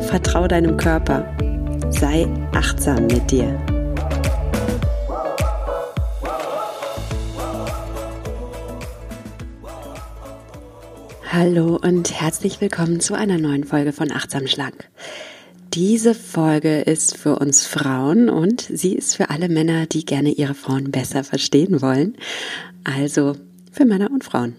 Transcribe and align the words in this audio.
vertrau 0.00 0.46
deinem 0.46 0.76
Körper, 0.76 1.24
sei 1.90 2.26
achtsam 2.52 3.06
mit 3.06 3.30
dir. 3.30 3.58
Hallo 11.30 11.78
und 11.82 12.18
herzlich 12.18 12.60
willkommen 12.60 13.00
zu 13.00 13.14
einer 13.14 13.38
neuen 13.38 13.64
Folge 13.64 13.92
von 13.92 14.10
Achtsam 14.10 14.46
Schlank. 14.46 14.88
Diese 15.74 16.14
Folge 16.14 16.80
ist 16.80 17.16
für 17.16 17.38
uns 17.38 17.66
Frauen 17.66 18.30
und 18.30 18.62
sie 18.62 18.94
ist 18.94 19.16
für 19.16 19.28
alle 19.28 19.48
Männer, 19.48 19.86
die 19.86 20.06
gerne 20.06 20.30
ihre 20.30 20.54
Frauen 20.54 20.90
besser 20.90 21.24
verstehen 21.24 21.82
wollen. 21.82 22.16
Also 22.84 23.36
für 23.72 23.84
Männer 23.84 24.10
und 24.10 24.24
Frauen. 24.24 24.56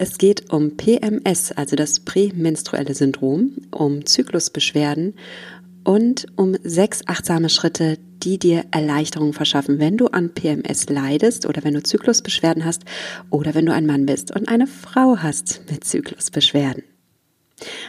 Es 0.00 0.16
geht 0.16 0.52
um 0.52 0.76
PMS, 0.76 1.50
also 1.50 1.74
das 1.74 1.98
prämenstruelle 1.98 2.94
Syndrom, 2.94 3.56
um 3.72 4.06
Zyklusbeschwerden 4.06 5.14
und 5.82 6.26
um 6.36 6.56
sechs 6.62 7.00
achtsame 7.06 7.48
Schritte, 7.48 7.98
die 8.22 8.38
dir 8.38 8.64
Erleichterung 8.70 9.32
verschaffen, 9.32 9.80
wenn 9.80 9.96
du 9.96 10.06
an 10.06 10.32
PMS 10.34 10.88
leidest 10.88 11.46
oder 11.46 11.64
wenn 11.64 11.74
du 11.74 11.82
Zyklusbeschwerden 11.82 12.64
hast 12.64 12.84
oder 13.30 13.56
wenn 13.56 13.66
du 13.66 13.72
ein 13.72 13.86
Mann 13.86 14.06
bist 14.06 14.30
und 14.34 14.48
eine 14.48 14.68
Frau 14.68 15.16
hast 15.16 15.62
mit 15.68 15.82
Zyklusbeschwerden. 15.82 16.84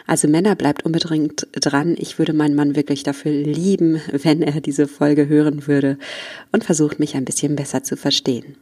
Also 0.07 0.27
Männer 0.27 0.55
bleibt 0.55 0.85
unbedingt 0.85 1.45
dran. 1.51 1.95
Ich 1.95 2.17
würde 2.17 2.33
meinen 2.33 2.55
Mann 2.55 2.75
wirklich 2.75 3.03
dafür 3.03 3.31
lieben, 3.31 4.01
wenn 4.11 4.41
er 4.41 4.61
diese 4.61 4.87
Folge 4.87 5.27
hören 5.27 5.67
würde 5.67 5.99
und 6.51 6.63
versucht 6.63 6.97
mich 6.97 7.15
ein 7.15 7.25
bisschen 7.25 7.55
besser 7.55 7.83
zu 7.83 7.95
verstehen. 7.95 8.55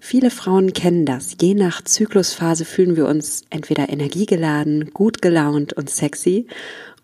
Viele 0.00 0.30
Frauen 0.30 0.72
kennen 0.72 1.04
das. 1.04 1.36
Je 1.40 1.54
nach 1.54 1.82
Zyklusphase 1.82 2.64
fühlen 2.64 2.96
wir 2.96 3.06
uns 3.06 3.42
entweder 3.50 3.88
energiegeladen, 3.88 4.92
gut 4.92 5.20
gelaunt 5.20 5.72
und 5.72 5.90
sexy 5.90 6.46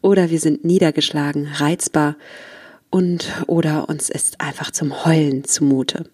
oder 0.00 0.30
wir 0.30 0.38
sind 0.38 0.64
niedergeschlagen, 0.64 1.48
reizbar 1.54 2.16
und 2.90 3.44
oder 3.46 3.88
uns 3.88 4.10
ist 4.10 4.40
einfach 4.40 4.70
zum 4.70 5.04
Heulen 5.04 5.44
zumute. 5.44 6.04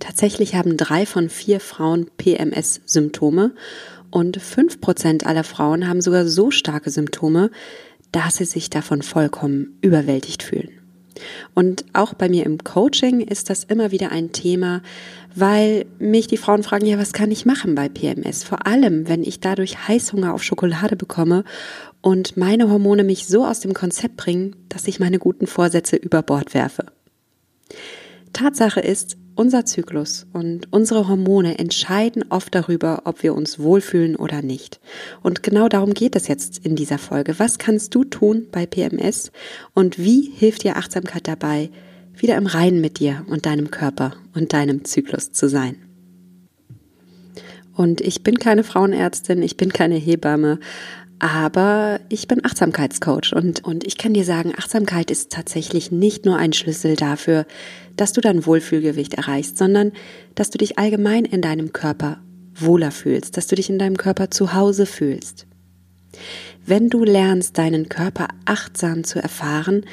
Tatsächlich 0.00 0.54
haben 0.54 0.76
drei 0.76 1.06
von 1.06 1.28
vier 1.28 1.60
Frauen 1.60 2.10
PMS-Symptome 2.16 3.54
und 4.10 4.40
fünf 4.40 4.80
Prozent 4.80 5.26
aller 5.26 5.44
Frauen 5.44 5.88
haben 5.88 6.00
sogar 6.00 6.26
so 6.26 6.50
starke 6.50 6.90
Symptome, 6.90 7.50
dass 8.12 8.36
sie 8.36 8.44
sich 8.44 8.70
davon 8.70 9.02
vollkommen 9.02 9.78
überwältigt 9.80 10.42
fühlen. 10.42 10.77
Und 11.54 11.84
auch 11.92 12.14
bei 12.14 12.28
mir 12.28 12.46
im 12.46 12.58
Coaching 12.64 13.20
ist 13.20 13.50
das 13.50 13.64
immer 13.64 13.90
wieder 13.90 14.10
ein 14.10 14.32
Thema, 14.32 14.82
weil 15.34 15.84
mich 15.98 16.26
die 16.26 16.36
Frauen 16.36 16.62
fragen, 16.62 16.86
ja, 16.86 16.98
was 16.98 17.12
kann 17.12 17.30
ich 17.30 17.44
machen 17.44 17.74
bei 17.74 17.88
PMS? 17.88 18.44
Vor 18.44 18.66
allem, 18.66 19.08
wenn 19.08 19.22
ich 19.22 19.40
dadurch 19.40 19.86
Heißhunger 19.86 20.32
auf 20.32 20.42
Schokolade 20.42 20.96
bekomme 20.96 21.44
und 22.00 22.36
meine 22.36 22.70
Hormone 22.70 23.04
mich 23.04 23.26
so 23.26 23.44
aus 23.44 23.60
dem 23.60 23.74
Konzept 23.74 24.16
bringen, 24.16 24.56
dass 24.68 24.88
ich 24.88 25.00
meine 25.00 25.18
guten 25.18 25.46
Vorsätze 25.46 25.96
über 25.96 26.22
Bord 26.22 26.54
werfe. 26.54 26.86
Tatsache 28.32 28.80
ist, 28.80 29.17
unser 29.38 29.64
Zyklus 29.64 30.26
und 30.32 30.72
unsere 30.72 31.06
Hormone 31.06 31.60
entscheiden 31.60 32.24
oft 32.28 32.52
darüber, 32.54 33.02
ob 33.04 33.22
wir 33.22 33.34
uns 33.34 33.60
wohlfühlen 33.60 34.16
oder 34.16 34.42
nicht. 34.42 34.80
Und 35.22 35.44
genau 35.44 35.68
darum 35.68 35.94
geht 35.94 36.16
es 36.16 36.26
jetzt 36.26 36.66
in 36.66 36.74
dieser 36.74 36.98
Folge. 36.98 37.38
Was 37.38 37.58
kannst 37.58 37.94
du 37.94 38.02
tun 38.02 38.48
bei 38.50 38.66
PMS 38.66 39.30
und 39.74 39.96
wie 39.96 40.32
hilft 40.34 40.64
dir 40.64 40.76
Achtsamkeit 40.76 41.28
dabei, 41.28 41.70
wieder 42.16 42.36
im 42.36 42.46
Reinen 42.46 42.80
mit 42.80 42.98
dir 42.98 43.24
und 43.28 43.46
deinem 43.46 43.70
Körper 43.70 44.14
und 44.34 44.52
deinem 44.52 44.84
Zyklus 44.84 45.30
zu 45.30 45.48
sein? 45.48 45.76
Und 47.76 48.00
ich 48.00 48.24
bin 48.24 48.40
keine 48.40 48.64
Frauenärztin, 48.64 49.40
ich 49.44 49.56
bin 49.56 49.72
keine 49.72 49.94
Hebamme, 49.94 50.58
aber 51.18 52.00
ich 52.08 52.28
bin 52.28 52.44
Achtsamkeitscoach 52.44 53.32
und, 53.34 53.64
und 53.64 53.84
ich 53.84 53.98
kann 53.98 54.14
dir 54.14 54.24
sagen, 54.24 54.52
Achtsamkeit 54.56 55.10
ist 55.10 55.32
tatsächlich 55.32 55.90
nicht 55.90 56.24
nur 56.24 56.36
ein 56.36 56.52
Schlüssel 56.52 56.94
dafür, 56.94 57.46
dass 57.96 58.12
du 58.12 58.20
dein 58.20 58.46
Wohlfühlgewicht 58.46 59.14
erreichst, 59.14 59.58
sondern 59.58 59.92
dass 60.34 60.50
du 60.50 60.58
dich 60.58 60.78
allgemein 60.78 61.24
in 61.24 61.42
deinem 61.42 61.72
Körper 61.72 62.20
wohler 62.54 62.92
fühlst, 62.92 63.36
dass 63.36 63.48
du 63.48 63.56
dich 63.56 63.68
in 63.68 63.78
deinem 63.78 63.96
Körper 63.96 64.30
zu 64.30 64.54
Hause 64.54 64.86
fühlst. 64.86 65.46
Wenn 66.64 66.88
du 66.88 67.02
lernst, 67.04 67.58
deinen 67.58 67.88
Körper 67.88 68.28
achtsam 68.44 69.04
zu 69.04 69.20
erfahren, 69.20 69.84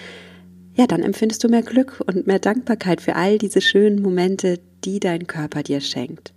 ja, 0.76 0.88
dann 0.88 1.04
empfindest 1.04 1.44
du 1.44 1.48
mehr 1.48 1.64
Glück 1.64 2.04
und 2.06 2.28
mehr 2.28 2.40
Dankbarkeit 2.40 3.02
für 3.02 3.16
all 3.16 3.38
diese 3.38 3.62
schönen 3.62 4.02
Momente, 4.02 4.60
die 4.84 5.00
dein 5.00 5.26
Körper 5.26 5.64
dir 5.64 5.80
schenkt. 5.80 6.34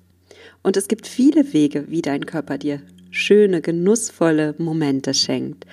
Und 0.62 0.76
es 0.76 0.88
gibt 0.88 1.06
viele 1.06 1.52
Wege, 1.52 1.86
wie 1.88 2.02
dein 2.02 2.24
Körper 2.24 2.56
dir 2.56 2.80
schöne, 3.10 3.60
genussvolle 3.60 4.54
Momente 4.58 5.14
schenkt. 5.14 5.64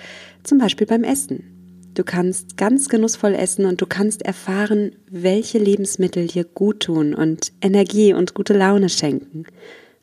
Zum 0.42 0.58
Beispiel 0.58 0.86
beim 0.86 1.04
Essen. 1.04 1.56
Du 1.94 2.04
kannst 2.04 2.58
ganz 2.58 2.90
genussvoll 2.90 3.34
essen 3.34 3.64
und 3.64 3.80
du 3.80 3.86
kannst 3.86 4.20
erfahren, 4.20 4.92
welche 5.10 5.58
Lebensmittel 5.58 6.26
dir 6.26 6.44
gut 6.44 6.80
tun 6.80 7.14
und 7.14 7.52
Energie 7.62 8.12
und 8.12 8.34
gute 8.34 8.52
Laune 8.52 8.90
schenken 8.90 9.44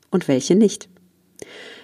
und 0.09 0.27
welche 0.27 0.55
nicht. 0.55 0.89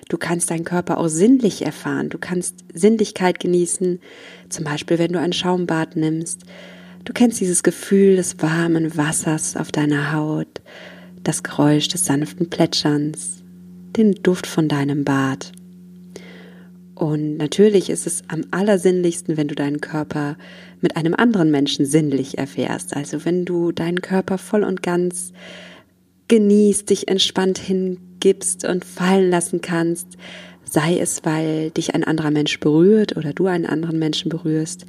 Du 0.09 0.17
kannst 0.17 0.49
deinen 0.49 0.65
Körper 0.65 0.97
auch 0.97 1.09
sinnlich 1.09 1.63
erfahren. 1.63 2.09
Du 2.09 2.17
kannst 2.17 2.65
Sinnlichkeit 2.73 3.39
genießen, 3.39 3.99
zum 4.49 4.65
Beispiel 4.65 4.97
wenn 4.97 5.13
du 5.13 5.19
ein 5.19 5.33
Schaumbad 5.33 5.95
nimmst. 5.95 6.41
Du 7.05 7.13
kennst 7.13 7.39
dieses 7.39 7.61
Gefühl 7.61 8.15
des 8.15 8.41
warmen 8.41 8.97
Wassers 8.97 9.55
auf 9.55 9.71
deiner 9.71 10.11
Haut, 10.11 10.61
das 11.23 11.43
Geräusch 11.43 11.87
des 11.87 12.05
sanften 12.05 12.49
Plätscherns, 12.49 13.43
den 13.95 14.13
Duft 14.23 14.47
von 14.47 14.67
deinem 14.67 15.03
Bad. 15.03 15.51
Und 16.95 17.37
natürlich 17.37 17.89
ist 17.89 18.05
es 18.05 18.23
am 18.27 18.41
allersinnlichsten, 18.51 19.37
wenn 19.37 19.47
du 19.47 19.55
deinen 19.55 19.79
Körper 19.79 20.37
mit 20.81 20.97
einem 20.97 21.13
anderen 21.13 21.49
Menschen 21.49 21.85
sinnlich 21.85 22.37
erfährst. 22.37 22.95
Also 22.95 23.23
wenn 23.23 23.45
du 23.45 23.71
deinen 23.71 24.01
Körper 24.01 24.37
voll 24.37 24.65
und 24.65 24.83
ganz 24.83 25.31
genießt, 26.27 26.89
dich 26.89 27.07
entspannt 27.07 27.57
hingibst 27.57 28.65
und 28.65 28.83
fallen 28.83 29.29
lassen 29.29 29.61
kannst, 29.61 30.17
sei 30.65 30.99
es, 30.99 31.23
weil 31.23 31.71
dich 31.71 31.95
ein 31.95 32.03
anderer 32.03 32.31
Mensch 32.31 32.59
berührt 32.59 33.15
oder 33.15 33.33
du 33.33 33.47
einen 33.47 33.65
anderen 33.65 33.97
Menschen 33.97 34.29
berührst 34.29 34.85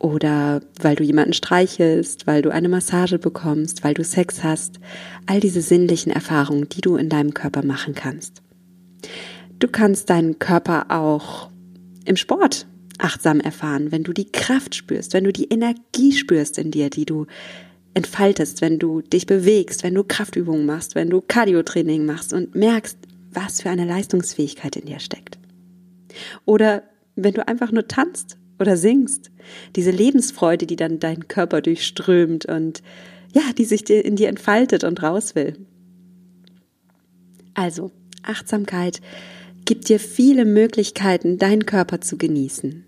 oder 0.00 0.62
weil 0.80 0.96
du 0.96 1.04
jemanden 1.04 1.34
streichelst, 1.34 2.26
weil 2.26 2.42
du 2.42 2.50
eine 2.50 2.70
Massage 2.70 3.18
bekommst, 3.18 3.84
weil 3.84 3.94
du 3.94 4.02
Sex 4.02 4.42
hast, 4.42 4.80
all 5.26 5.40
diese 5.40 5.60
sinnlichen 5.60 6.10
Erfahrungen, 6.10 6.68
die 6.70 6.80
du 6.80 6.96
in 6.96 7.10
deinem 7.10 7.34
Körper 7.34 7.64
machen 7.64 7.94
kannst. 7.94 8.42
Du 9.58 9.68
kannst 9.68 10.08
deinen 10.08 10.38
Körper 10.38 10.86
auch 10.88 11.50
im 12.06 12.16
Sport 12.16 12.66
achtsam 12.96 13.40
erfahren, 13.40 13.92
wenn 13.92 14.02
du 14.02 14.14
die 14.14 14.32
Kraft 14.32 14.74
spürst, 14.74 15.12
wenn 15.12 15.24
du 15.24 15.32
die 15.32 15.48
Energie 15.50 16.12
spürst 16.12 16.56
in 16.58 16.70
dir, 16.70 16.88
die 16.88 17.04
du 17.04 17.26
entfaltest, 17.92 18.62
wenn 18.62 18.78
du 18.78 19.02
dich 19.02 19.26
bewegst, 19.26 19.82
wenn 19.82 19.94
du 19.94 20.04
Kraftübungen 20.04 20.64
machst, 20.64 20.94
wenn 20.94 21.10
du 21.10 21.20
Cardiotraining 21.20 22.06
machst 22.06 22.32
und 22.32 22.54
merkst, 22.54 22.98
was 23.32 23.60
für 23.60 23.70
eine 23.70 23.84
Leistungsfähigkeit 23.84 24.76
in 24.76 24.86
dir 24.86 24.98
steckt. 24.98 25.38
Oder 26.46 26.84
wenn 27.16 27.34
du 27.34 27.46
einfach 27.46 27.70
nur 27.70 27.86
tanzt 27.86 28.38
oder 28.60 28.76
singst. 28.76 29.30
Diese 29.76 29.90
Lebensfreude, 29.90 30.66
die 30.66 30.76
dann 30.76 31.00
deinen 31.00 31.28
Körper 31.28 31.60
durchströmt 31.60 32.46
und 32.46 32.82
ja, 33.32 33.42
die 33.56 33.64
sich 33.64 33.88
in 33.88 34.16
dir 34.16 34.28
entfaltet 34.28 34.84
und 34.84 35.02
raus 35.02 35.34
will. 35.34 35.54
Also, 37.54 37.90
Achtsamkeit 38.22 39.00
gibt 39.64 39.88
dir 39.88 40.00
viele 40.00 40.44
Möglichkeiten, 40.44 41.38
deinen 41.38 41.66
Körper 41.66 42.00
zu 42.00 42.16
genießen. 42.16 42.84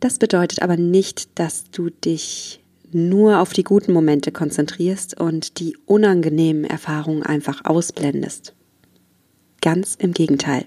Das 0.00 0.18
bedeutet 0.18 0.62
aber 0.62 0.76
nicht, 0.76 1.38
dass 1.38 1.70
du 1.70 1.90
dich 1.90 2.60
nur 2.92 3.40
auf 3.40 3.52
die 3.52 3.64
guten 3.64 3.92
Momente 3.92 4.32
konzentrierst 4.32 5.20
und 5.20 5.60
die 5.60 5.76
unangenehmen 5.86 6.64
Erfahrungen 6.64 7.22
einfach 7.22 7.64
ausblendest. 7.64 8.54
Ganz 9.60 9.94
im 9.94 10.12
Gegenteil. 10.12 10.64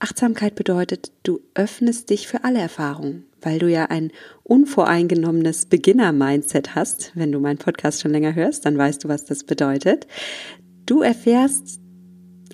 Achtsamkeit 0.00 0.54
bedeutet, 0.54 1.12
du 1.24 1.40
öffnest 1.54 2.10
dich 2.10 2.28
für 2.28 2.44
alle 2.44 2.60
Erfahrungen, 2.60 3.24
weil 3.40 3.58
du 3.58 3.68
ja 3.68 3.86
ein 3.86 4.12
unvoreingenommenes 4.44 5.66
Beginner-Mindset 5.66 6.76
hast. 6.76 7.12
Wenn 7.16 7.32
du 7.32 7.40
meinen 7.40 7.58
Podcast 7.58 8.02
schon 8.02 8.12
länger 8.12 8.34
hörst, 8.34 8.64
dann 8.64 8.78
weißt 8.78 9.02
du, 9.02 9.08
was 9.08 9.24
das 9.24 9.42
bedeutet. 9.42 10.06
Du 10.86 11.02
erfährst 11.02 11.80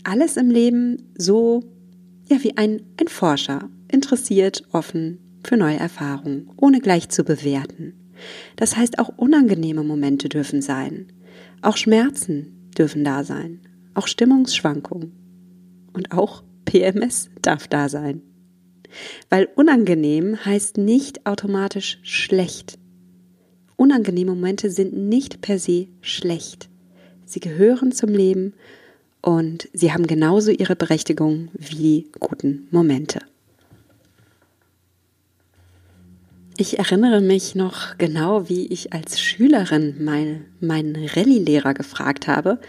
alles 0.05 0.39
im 0.39 0.51
Leben 0.51 1.13
so, 1.19 1.63
ja, 2.29 2.43
wie 2.43 2.57
ein, 2.57 2.83
ein 2.99 3.09
Forscher 3.09 3.69
interessiert, 3.89 4.63
offen 4.73 5.19
für 5.45 5.59
neue 5.59 5.79
Erfahrungen, 5.79 6.51
ohne 6.57 6.81
gleich 6.81 7.11
zu 7.11 7.25
bewerten. 7.25 7.95
Das 8.57 8.77
heißt, 8.77 8.99
auch 8.99 9.11
unangenehme 9.19 9.83
Momente 9.83 10.31
dürfen 10.31 10.63
sein. 10.63 11.09
Auch 11.61 11.77
Schmerzen 11.77 12.71
dürfen 12.77 13.05
da 13.05 13.23
sein. 13.23 13.61
Auch 13.93 14.07
Stimmungsschwankungen. 14.07 15.13
Und 15.93 16.13
auch 16.13 16.43
PMS 16.65 17.31
darf 17.43 17.69
da 17.69 17.89
sein. 17.89 18.23
Weil 19.29 19.49
unangenehm 19.55 20.45
heißt 20.45 20.79
nicht 20.79 21.27
automatisch 21.27 21.99
schlecht. 22.03 22.79
Unangenehme 23.77 24.33
Momente 24.33 24.71
sind 24.71 24.93
nicht 24.95 25.41
per 25.41 25.59
se 25.59 25.89
schlecht. 26.01 26.69
Sie 27.25 27.41
gehören 27.41 27.91
zum 27.93 28.11
Leben 28.11 28.55
und 29.21 29.69
sie 29.73 29.93
haben 29.93 30.07
genauso 30.07 30.51
ihre 30.51 30.77
Berechtigung 30.77 31.49
wie 31.55 31.77
die 31.77 32.07
guten 32.21 32.69
Momente. 32.71 33.21
Ich 36.57 36.79
erinnere 36.79 37.21
mich 37.21 37.57
noch 37.57 37.99
genau, 37.99 38.49
wie 38.49 38.67
ich 38.67 38.93
als 38.93 39.21
Schülerin 39.21 39.97
mein, 40.05 40.45
meinen 40.61 40.95
Rallye-Lehrer 40.95 41.75
gefragt 41.75 42.29
habe, 42.29 42.61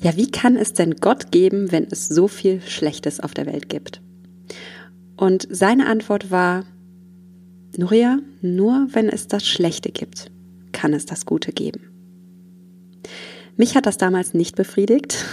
ja, 0.00 0.16
wie 0.16 0.30
kann 0.30 0.56
es 0.56 0.72
denn 0.72 0.96
Gott 0.96 1.30
geben, 1.30 1.72
wenn 1.72 1.84
es 1.84 2.08
so 2.08 2.26
viel 2.28 2.60
Schlechtes 2.62 3.20
auf 3.20 3.34
der 3.34 3.46
Welt 3.46 3.68
gibt? 3.68 4.00
Und 5.16 5.46
seine 5.50 5.86
Antwort 5.86 6.30
war, 6.30 6.64
Nuria, 7.76 8.18
nur 8.40 8.88
wenn 8.92 9.08
es 9.08 9.28
das 9.28 9.46
Schlechte 9.46 9.90
gibt, 9.90 10.30
kann 10.72 10.94
es 10.94 11.04
das 11.04 11.26
Gute 11.26 11.52
geben. 11.52 11.90
Mich 13.56 13.76
hat 13.76 13.84
das 13.84 13.98
damals 13.98 14.32
nicht 14.32 14.56
befriedigt, 14.56 15.24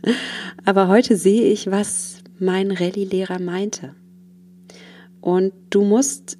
aber 0.66 0.88
heute 0.88 1.16
sehe 1.16 1.44
ich, 1.44 1.70
was 1.70 2.18
mein 2.38 2.70
Rallye-Lehrer 2.70 3.40
meinte. 3.40 3.94
Und 5.22 5.52
du 5.70 5.82
musst 5.82 6.38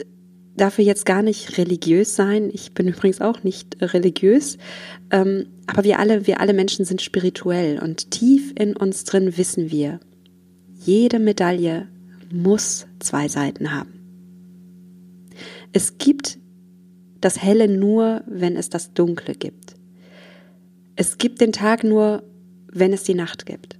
dafür 0.60 0.84
jetzt 0.84 1.06
gar 1.06 1.22
nicht 1.22 1.58
religiös 1.58 2.14
sein. 2.14 2.50
Ich 2.52 2.72
bin 2.72 2.88
übrigens 2.88 3.20
auch 3.20 3.42
nicht 3.42 3.76
religiös. 3.80 4.58
Ähm, 5.10 5.46
aber 5.66 5.84
wir 5.84 5.98
alle, 5.98 6.26
wir 6.26 6.40
alle 6.40 6.52
Menschen 6.52 6.84
sind 6.84 7.02
spirituell 7.02 7.78
und 7.78 8.10
tief 8.10 8.52
in 8.58 8.76
uns 8.76 9.04
drin 9.04 9.36
wissen 9.36 9.70
wir, 9.70 10.00
jede 10.84 11.18
Medaille 11.18 11.88
muss 12.32 12.86
zwei 12.98 13.28
Seiten 13.28 13.72
haben. 13.72 14.00
Es 15.72 15.98
gibt 15.98 16.38
das 17.20 17.42
Helle 17.42 17.68
nur, 17.68 18.22
wenn 18.26 18.56
es 18.56 18.70
das 18.70 18.92
Dunkle 18.92 19.34
gibt. 19.34 19.76
Es 20.96 21.18
gibt 21.18 21.40
den 21.40 21.52
Tag 21.52 21.84
nur, 21.84 22.22
wenn 22.72 22.92
es 22.92 23.04
die 23.04 23.14
Nacht 23.14 23.46
gibt. 23.46 23.78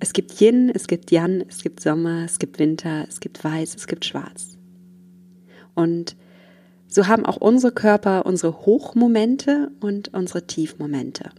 Es 0.00 0.12
gibt 0.12 0.40
Yin, 0.40 0.70
es 0.72 0.86
gibt 0.86 1.10
Yang, 1.10 1.44
es 1.48 1.62
gibt 1.62 1.80
Sommer, 1.80 2.24
es 2.24 2.38
gibt 2.38 2.58
Winter, 2.58 3.04
es 3.08 3.20
gibt 3.20 3.42
Weiß, 3.42 3.74
es 3.74 3.86
gibt 3.86 4.04
Schwarz. 4.04 4.57
Und 5.78 6.16
so 6.88 7.06
haben 7.06 7.24
auch 7.24 7.36
unsere 7.36 7.72
Körper 7.72 8.26
unsere 8.26 8.66
Hochmomente 8.66 9.70
und 9.78 10.12
unsere 10.12 10.44
Tiefmomente. 10.44 11.30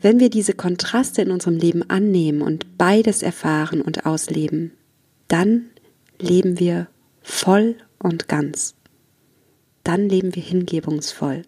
Wenn 0.00 0.20
wir 0.20 0.30
diese 0.30 0.52
Kontraste 0.52 1.20
in 1.22 1.32
unserem 1.32 1.56
Leben 1.56 1.82
annehmen 1.90 2.42
und 2.42 2.78
beides 2.78 3.22
erfahren 3.22 3.80
und 3.80 4.06
ausleben, 4.06 4.70
dann 5.26 5.66
leben 6.20 6.60
wir 6.60 6.86
voll 7.22 7.74
und 7.98 8.28
ganz. 8.28 8.76
Dann 9.82 10.08
leben 10.08 10.36
wir 10.36 10.42
hingebungsvoll. 10.42 11.42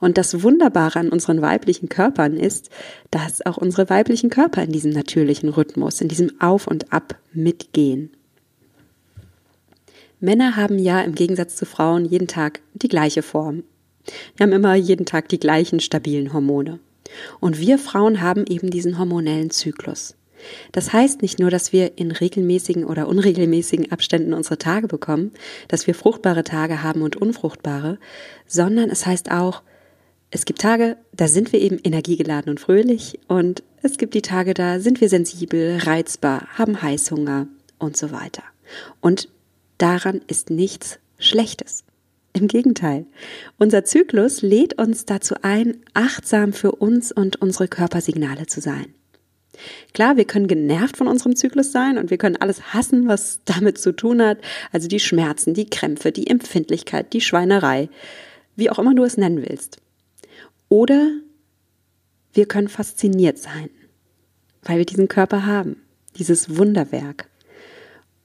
Und 0.00 0.16
das 0.16 0.42
Wunderbare 0.42 1.00
an 1.00 1.10
unseren 1.10 1.42
weiblichen 1.42 1.90
Körpern 1.90 2.38
ist, 2.38 2.70
dass 3.10 3.44
auch 3.44 3.58
unsere 3.58 3.90
weiblichen 3.90 4.30
Körper 4.30 4.62
in 4.62 4.72
diesem 4.72 4.92
natürlichen 4.92 5.50
Rhythmus, 5.50 6.00
in 6.00 6.08
diesem 6.08 6.40
Auf 6.40 6.66
und 6.66 6.94
Ab 6.94 7.18
mitgehen. 7.34 8.10
Männer 10.20 10.56
haben 10.56 10.78
ja 10.78 11.00
im 11.00 11.14
Gegensatz 11.14 11.56
zu 11.56 11.64
Frauen 11.64 12.04
jeden 12.04 12.26
Tag 12.26 12.60
die 12.74 12.88
gleiche 12.88 13.22
Form. 13.22 13.62
Wir 14.36 14.44
haben 14.44 14.52
immer 14.52 14.74
jeden 14.74 15.06
Tag 15.06 15.28
die 15.28 15.38
gleichen 15.38 15.80
stabilen 15.80 16.32
Hormone. 16.32 16.80
Und 17.40 17.58
wir 17.60 17.78
Frauen 17.78 18.20
haben 18.20 18.44
eben 18.46 18.70
diesen 18.70 18.98
hormonellen 18.98 19.50
Zyklus. 19.50 20.16
Das 20.72 20.92
heißt 20.92 21.22
nicht 21.22 21.38
nur, 21.38 21.50
dass 21.50 21.72
wir 21.72 21.98
in 21.98 22.12
regelmäßigen 22.12 22.84
oder 22.84 23.08
unregelmäßigen 23.08 23.90
Abständen 23.90 24.34
unsere 24.34 24.58
Tage 24.58 24.86
bekommen, 24.86 25.32
dass 25.66 25.86
wir 25.86 25.94
fruchtbare 25.94 26.44
Tage 26.44 26.82
haben 26.82 27.02
und 27.02 27.16
unfruchtbare, 27.16 27.98
sondern 28.46 28.90
es 28.90 29.04
heißt 29.04 29.30
auch, 29.30 29.62
es 30.30 30.44
gibt 30.44 30.60
Tage, 30.60 30.96
da 31.12 31.26
sind 31.26 31.52
wir 31.52 31.60
eben 31.60 31.78
energiegeladen 31.82 32.50
und 32.50 32.60
fröhlich 32.60 33.18
und 33.28 33.62
es 33.82 33.96
gibt 33.96 34.14
die 34.14 34.22
Tage, 34.22 34.54
da 34.54 34.78
sind 34.78 35.00
wir 35.00 35.08
sensibel, 35.08 35.78
reizbar, 35.78 36.46
haben 36.54 36.82
Heißhunger 36.82 37.46
und 37.78 37.96
so 37.96 38.12
weiter. 38.12 38.42
Und 39.00 39.28
Daran 39.78 40.20
ist 40.26 40.50
nichts 40.50 40.98
Schlechtes. 41.18 41.84
Im 42.32 42.46
Gegenteil, 42.46 43.06
unser 43.58 43.84
Zyklus 43.84 44.42
lädt 44.42 44.78
uns 44.78 45.06
dazu 45.06 45.34
ein, 45.42 45.78
achtsam 45.94 46.52
für 46.52 46.72
uns 46.72 47.10
und 47.10 47.40
unsere 47.40 47.68
Körpersignale 47.68 48.46
zu 48.46 48.60
sein. 48.60 48.94
Klar, 49.92 50.16
wir 50.16 50.24
können 50.24 50.46
genervt 50.46 50.96
von 50.96 51.08
unserem 51.08 51.34
Zyklus 51.34 51.72
sein 51.72 51.98
und 51.98 52.10
wir 52.10 52.18
können 52.18 52.36
alles 52.36 52.74
hassen, 52.74 53.08
was 53.08 53.40
damit 53.44 53.78
zu 53.78 53.92
tun 53.92 54.22
hat, 54.22 54.38
also 54.70 54.86
die 54.86 55.00
Schmerzen, 55.00 55.54
die 55.54 55.68
Krämpfe, 55.68 56.12
die 56.12 56.28
Empfindlichkeit, 56.28 57.12
die 57.12 57.20
Schweinerei, 57.20 57.88
wie 58.56 58.70
auch 58.70 58.78
immer 58.78 58.94
du 58.94 59.04
es 59.04 59.16
nennen 59.16 59.42
willst. 59.48 59.78
Oder 60.68 61.10
wir 62.34 62.46
können 62.46 62.68
fasziniert 62.68 63.38
sein, 63.38 63.70
weil 64.62 64.78
wir 64.78 64.86
diesen 64.86 65.08
Körper 65.08 65.46
haben, 65.46 65.82
dieses 66.16 66.56
Wunderwerk. 66.56 67.28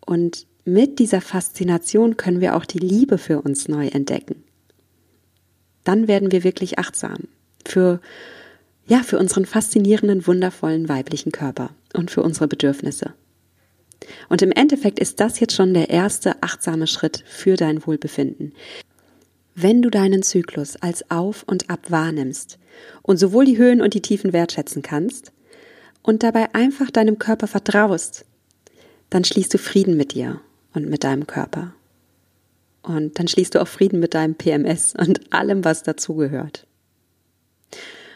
Und 0.06 0.46
mit 0.66 1.00
dieser 1.00 1.20
Faszination 1.20 2.16
können 2.16 2.40
wir 2.40 2.56
auch 2.56 2.64
die 2.64 2.80
Liebe 2.80 3.18
für 3.18 3.42
uns 3.42 3.68
neu 3.68 3.88
entdecken. 3.88 4.44
Dann 5.84 6.08
werden 6.08 6.32
wir 6.32 6.46
wirklich 6.46 6.80
achtsam 6.80 7.28
für, 7.66 8.00
ja, 8.88 9.00
für 9.00 9.20
unseren 9.20 9.46
faszinierenden, 9.46 10.26
wundervollen 10.26 10.88
weiblichen 10.88 11.34
Körper 11.34 11.72
und 11.94 12.12
für 12.12 12.24
unsere 12.24 12.48
Bedürfnisse. 12.48 13.14
Und 14.30 14.42
im 14.42 14.52
Endeffekt 14.52 15.00
ist 15.00 15.20
das 15.20 15.42
jetzt 15.42 15.54
schon 15.54 15.74
der 15.74 15.90
erste 15.90 16.42
achtsame 16.42 16.88
Schritt 16.88 17.24
für 17.28 17.56
dein 17.56 17.86
Wohlbefinden. 17.86 18.54
Wenn 19.56 19.82
du 19.82 19.90
deinen 19.90 20.24
Zyklus 20.24 20.78
als 20.78 21.10
Auf 21.12 21.44
und 21.44 21.70
Ab 21.70 21.92
wahrnimmst 21.92 22.58
und 23.02 23.18
sowohl 23.18 23.46
die 23.46 23.58
Höhen 23.58 23.82
und 23.82 23.94
die 23.94 24.02
Tiefen 24.02 24.32
wertschätzen 24.32 24.82
kannst 24.82 25.34
und 26.02 26.24
dabei 26.24 26.56
einfach 26.56 26.90
deinem 26.90 27.20
Körper 27.20 27.48
vertraust, 27.48 28.26
dann 29.10 29.26
schließt 29.26 29.54
du 29.54 29.58
Frieden 29.58 29.96
mit 29.96 30.14
dir 30.14 30.42
und 30.74 30.90
mit 30.90 31.04
deinem 31.04 31.28
Körper. 31.28 31.74
Und 32.82 33.18
dann 33.18 33.28
schließt 33.28 33.56
du 33.56 33.62
auch 33.62 33.68
Frieden 33.68 34.00
mit 34.00 34.14
deinem 34.14 34.36
PMS 34.36 34.94
und 34.98 35.34
allem, 35.34 35.64
was 35.64 35.84
dazugehört. 35.84 36.68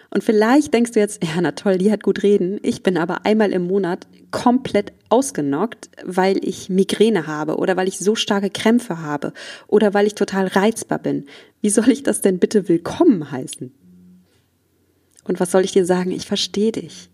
Und 0.10 0.24
vielleicht 0.24 0.74
denkst 0.74 0.94
du 0.94 1.00
jetzt, 1.00 1.24
ja, 1.24 1.40
na 1.42 1.52
toll, 1.52 1.78
die 1.78 1.92
hat 1.92 2.04
gut 2.04 2.24
reden. 2.24 2.60
Ich 2.64 2.82
bin 2.82 2.98
aber 2.98 3.26
einmal 3.26 3.52
im 3.52 3.68
Monat 3.68 4.08
komplett 4.32 4.94
ausgenockt, 5.10 5.90
weil 6.04 6.44
ich 6.44 6.70
Migräne 6.70 7.28
habe 7.28 7.58
oder 7.58 7.76
weil 7.76 7.88
ich 7.88 8.00
so 8.00 8.16
starke 8.16 8.50
Krämpfe 8.50 9.02
habe 9.02 9.34
oder 9.68 9.94
weil 9.94 10.08
ich 10.08 10.16
total 10.16 10.48
reizbar 10.48 11.00
bin. 11.00 11.26
Wie 11.62 11.70
soll 11.70 11.90
ich 11.90 12.04
das 12.04 12.22
denn 12.22 12.40
bitte 12.40 12.70
willkommen 12.70 13.32
heißen? 13.32 13.74
Und 15.26 15.40
was 15.40 15.52
soll 15.52 15.66
ich 15.66 15.74
dir 15.74 15.86
sagen? 15.86 16.12
Ich 16.12 16.26
verstehe 16.26 16.72
dich. 16.72 17.10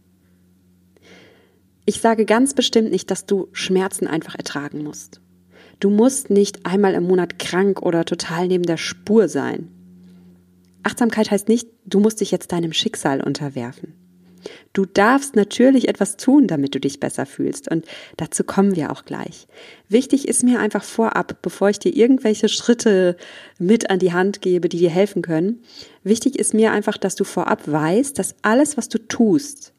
Ich 1.85 1.99
sage 1.99 2.25
ganz 2.25 2.53
bestimmt 2.53 2.91
nicht, 2.91 3.11
dass 3.11 3.25
du 3.25 3.49
Schmerzen 3.51 4.07
einfach 4.07 4.35
ertragen 4.35 4.83
musst. 4.83 5.19
Du 5.83 5.89
musst 5.89 6.29
nicht 6.29 6.65
einmal 6.65 6.93
im 6.93 7.03
Monat 7.03 7.39
krank 7.39 7.81
oder 7.81 8.05
total 8.05 8.47
neben 8.47 8.63
der 8.63 8.77
Spur 8.77 9.27
sein. 9.27 9.67
Achtsamkeit 10.81 11.29
heißt 11.29 11.49
nicht, 11.49 11.67
du 11.83 11.99
musst 11.99 12.21
dich 12.21 12.31
jetzt 12.31 12.53
deinem 12.53 12.71
Schicksal 12.71 13.19
unterwerfen. 13.19 13.93
Du 14.71 14.85
darfst 14.85 15.35
natürlich 15.35 15.89
etwas 15.89 16.15
tun, 16.15 16.47
damit 16.47 16.73
du 16.73 16.79
dich 16.79 17.01
besser 17.01 17.25
fühlst. 17.25 17.69
Und 17.69 17.85
dazu 18.15 18.45
kommen 18.45 18.77
wir 18.77 18.93
auch 18.93 19.03
gleich. 19.03 19.45
Wichtig 19.89 20.25
ist 20.25 20.45
mir 20.45 20.61
einfach 20.61 20.85
vorab, 20.85 21.41
bevor 21.41 21.69
ich 21.69 21.79
dir 21.79 21.93
irgendwelche 21.93 22.47
Schritte 22.47 23.17
mit 23.59 23.89
an 23.89 23.99
die 23.99 24.13
Hand 24.13 24.41
gebe, 24.41 24.69
die 24.69 24.77
dir 24.77 24.89
helfen 24.89 25.21
können. 25.21 25.63
Wichtig 26.01 26.39
ist 26.39 26.53
mir 26.53 26.71
einfach, 26.71 26.95
dass 26.95 27.15
du 27.15 27.25
vorab 27.25 27.69
weißt, 27.69 28.17
dass 28.17 28.35
alles, 28.41 28.77
was 28.77 28.87
du 28.87 28.99
tust, 28.99 29.73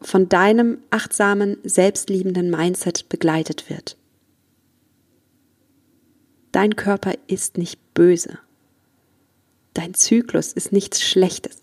von 0.00 0.30
deinem 0.30 0.78
achtsamen, 0.88 1.58
selbstliebenden 1.64 2.48
Mindset 2.48 3.10
begleitet 3.10 3.68
wird. 3.68 3.97
Dein 6.58 6.74
Körper 6.74 7.12
ist 7.28 7.56
nicht 7.56 7.78
böse. 7.94 8.40
Dein 9.74 9.94
Zyklus 9.94 10.52
ist 10.52 10.72
nichts 10.72 11.00
Schlechtes. 11.00 11.62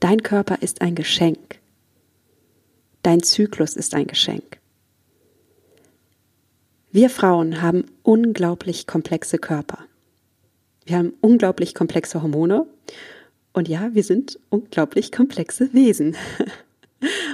Dein 0.00 0.22
Körper 0.22 0.60
ist 0.60 0.82
ein 0.82 0.94
Geschenk. 0.94 1.58
Dein 3.02 3.22
Zyklus 3.22 3.74
ist 3.74 3.94
ein 3.94 4.06
Geschenk. 4.06 4.58
Wir 6.92 7.08
Frauen 7.08 7.62
haben 7.62 7.86
unglaublich 8.02 8.86
komplexe 8.86 9.38
Körper. 9.38 9.78
Wir 10.84 10.98
haben 10.98 11.14
unglaublich 11.22 11.74
komplexe 11.74 12.22
Hormone 12.22 12.66
und 13.54 13.66
ja, 13.66 13.94
wir 13.94 14.04
sind 14.04 14.38
unglaublich 14.50 15.10
komplexe 15.10 15.72
Wesen. 15.72 16.18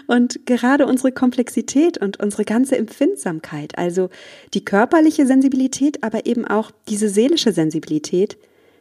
Und 0.07 0.45
gerade 0.47 0.87
unsere 0.87 1.13
Komplexität 1.13 1.97
und 1.99 2.21
unsere 2.21 2.45
ganze 2.45 2.77
Empfindsamkeit, 2.77 3.79
also 3.79 4.11
die 4.53 4.65
körperliche 4.65 5.27
Sensibilität, 5.27 6.03
aber 6.03 6.27
eben 6.27 6.45
auch 6.47 6.71
diese 6.89 7.09
seelische 7.09 7.53
Sensibilität, 7.53 8.37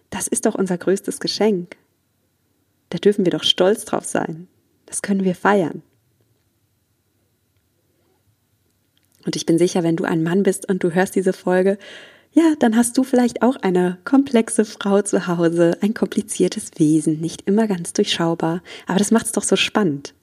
das 0.09 0.27
ist 0.27 0.45
doch 0.45 0.55
unser 0.55 0.77
größtes 0.77 1.19
Geschenk. 1.19 1.77
Da 2.89 2.97
dürfen 2.97 3.25
wir 3.25 3.31
doch 3.31 3.43
stolz 3.43 3.85
drauf 3.85 4.05
sein. 4.05 4.47
Das 4.85 5.01
können 5.01 5.23
wir 5.23 5.35
feiern. 5.35 5.81
Und 9.25 9.35
ich 9.35 9.45
bin 9.45 9.57
sicher, 9.57 9.83
wenn 9.83 9.95
du 9.95 10.03
ein 10.03 10.21
Mann 10.21 10.43
bist 10.43 10.69
und 10.69 10.83
du 10.83 10.91
hörst 10.91 11.15
diese 11.15 11.33
Folge, 11.33 11.77
ja, 12.33 12.55
dann 12.59 12.75
hast 12.75 12.97
du 12.97 13.03
vielleicht 13.03 13.41
auch 13.41 13.55
eine 13.57 13.99
komplexe 14.03 14.65
Frau 14.65 15.01
zu 15.01 15.27
Hause, 15.27 15.77
ein 15.81 15.93
kompliziertes 15.93 16.71
Wesen, 16.77 17.21
nicht 17.21 17.43
immer 17.47 17.67
ganz 17.67 17.93
durchschaubar, 17.93 18.61
aber 18.87 18.99
das 18.99 19.11
macht's 19.11 19.31
doch 19.31 19.43
so 19.43 19.55
spannend. 19.55 20.13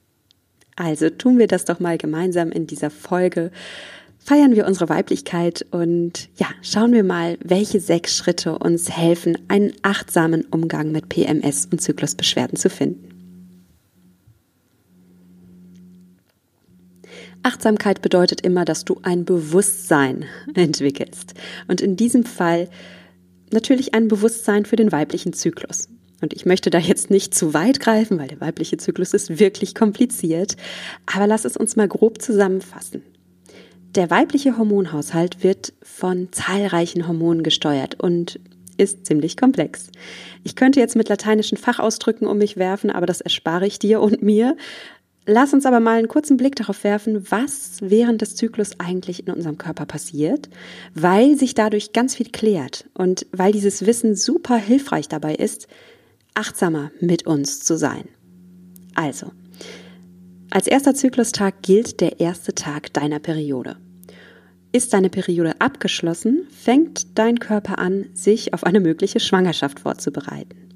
Also 0.81 1.11
tun 1.11 1.39
wir 1.39 1.47
das 1.47 1.67
doch 1.67 1.79
mal 1.79 1.99
gemeinsam 1.99 2.51
in 2.51 2.67
dieser 2.67 2.89
Folge. 2.89 3.51
Feiern 4.19 4.57
wir 4.57 4.67
unsere 4.67 4.89
Weiblichkeit 4.89 5.67
und 5.71 6.31
ja, 6.37 6.47
schauen 6.63 6.95
wir 6.95 7.05
mal, 7.05 7.37
welche 7.45 7.81
sechs 7.81 8.17
Schritte 8.17 8.59
uns 8.59 8.91
helfen, 8.91 9.37
einen 9.49 9.75
achtsamen 9.83 10.47
Umgang 10.51 10.91
mit 10.91 11.11
PMS 11.11 11.69
und 11.71 11.83
Zyklusbeschwerden 11.83 12.57
zu 12.57 12.71
finden. 12.71 13.11
Achtsamkeit 17.43 18.01
bedeutet 18.01 18.41
immer, 18.41 18.65
dass 18.65 18.87
du 18.87 19.01
ein 19.03 19.27
Bewusstsein 19.27 20.25
entwickelst. 20.55 21.35
Und 21.69 21.83
in 21.83 21.97
diesem 21.97 22.25
Fall 22.25 22.71
natürlich 23.53 23.93
ein 23.93 24.09
Bewusstsein 24.09 24.65
für 24.65 24.77
den 24.77 24.93
weiblichen 24.93 25.35
Zyklus. 25.35 25.91
Und 26.21 26.35
ich 26.35 26.47
möchte 26.47 26.71
da 26.71 26.79
jetzt 26.79 27.11
nicht 27.11 27.35
zu 27.35 27.55
weit 27.55 27.81
greifen, 27.81 28.19
weil 28.19 28.29
der 28.29 28.41
weibliche 28.41 28.77
Zyklus 28.77 29.15
ist 29.15 29.39
wirklich 29.39 29.75
kompliziert. 29.75 30.57
Aber 31.07 31.27
lass 31.27 31.45
es 31.45 31.57
uns 31.57 31.77
mal 31.77 31.89
grob 31.89 32.21
zusammenfassen. 32.21 33.03
Der 33.95 34.11
weibliche 34.11 34.57
Hormonhaushalt 34.57 35.43
wird 35.43 35.73
von 35.83 36.29
zahlreichen 36.31 37.09
Hormonen 37.09 37.43
gesteuert 37.43 37.99
und 37.99 38.39
ist 38.77 39.05
ziemlich 39.05 39.37
komplex. 39.37 39.91
Ich 40.45 40.57
könnte 40.57 40.81
jetzt 40.81 40.97
mit 40.97 41.09
lateinischen 41.09 41.59
Fachausdrücken 41.59 42.27
um 42.27 42.39
mich 42.39 42.57
werfen, 42.57 42.91
aber 42.91 43.07
das 43.07 43.21
erspare 43.21 43.67
ich 43.67 43.79
dir 43.79 44.01
und 44.01 44.23
mir. 44.23 44.57
Lass 45.27 45.53
uns 45.53 45.67
aber 45.67 45.81
mal 45.81 45.99
einen 45.99 46.09
kurzen 46.09 46.37
Blick 46.37 46.57
darauf 46.57 46.83
werfen, 46.83 47.31
was 47.31 47.79
während 47.83 48.23
des 48.23 48.37
Zyklus 48.37 48.81
eigentlich 48.81 49.27
in 49.27 49.33
unserem 49.33 49.59
Körper 49.59 49.85
passiert, 49.85 50.49
weil 50.95 51.37
sich 51.37 51.55
dadurch 51.55 51.93
ganz 51.93 52.15
viel 52.15 52.31
klärt 52.31 52.89
und 52.95 53.27
weil 53.33 53.53
dieses 53.53 53.85
Wissen 53.87 54.17
super 54.17 54.57
hilfreich 54.57 55.09
dabei 55.09 55.35
ist, 55.35 55.69
achtsamer 56.35 56.91
mit 57.01 57.27
uns 57.27 57.61
zu 57.61 57.77
sein. 57.77 58.09
Also, 58.95 59.33
als 60.51 60.67
erster 60.67 60.95
Zyklustag 60.95 61.63
gilt 61.63 62.01
der 62.01 62.21
erste 62.21 62.55
Tag 62.55 62.93
deiner 62.93 63.21
Periode. 63.21 63.77
Ist 64.73 64.93
deine 64.93 65.11
Periode 65.11 65.61
abgeschlossen, 65.61 66.47
fängt 66.51 67.19
dein 67.19 67.39
Körper 67.39 67.79
an, 67.79 68.07
sich 68.15 68.55
auf 68.55 68.65
eine 68.65 68.81
mögliche 68.81 69.21
Schwangerschaft 69.21 69.81
vorzubereiten. 69.81 70.71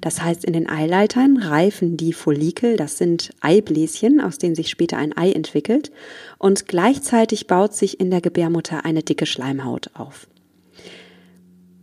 Das 0.00 0.20
heißt, 0.22 0.44
in 0.44 0.52
den 0.52 0.68
Eileitern 0.68 1.36
reifen 1.36 1.96
die 1.96 2.12
Follikel, 2.12 2.76
das 2.76 2.98
sind 2.98 3.30
Eibläschen, 3.40 4.20
aus 4.20 4.38
denen 4.38 4.54
sich 4.54 4.68
später 4.68 4.98
ein 4.98 5.16
Ei 5.16 5.32
entwickelt, 5.32 5.92
und 6.38 6.66
gleichzeitig 6.66 7.46
baut 7.46 7.74
sich 7.74 8.00
in 8.00 8.10
der 8.10 8.20
Gebärmutter 8.20 8.84
eine 8.84 9.02
dicke 9.02 9.26
Schleimhaut 9.26 9.90
auf. 9.94 10.26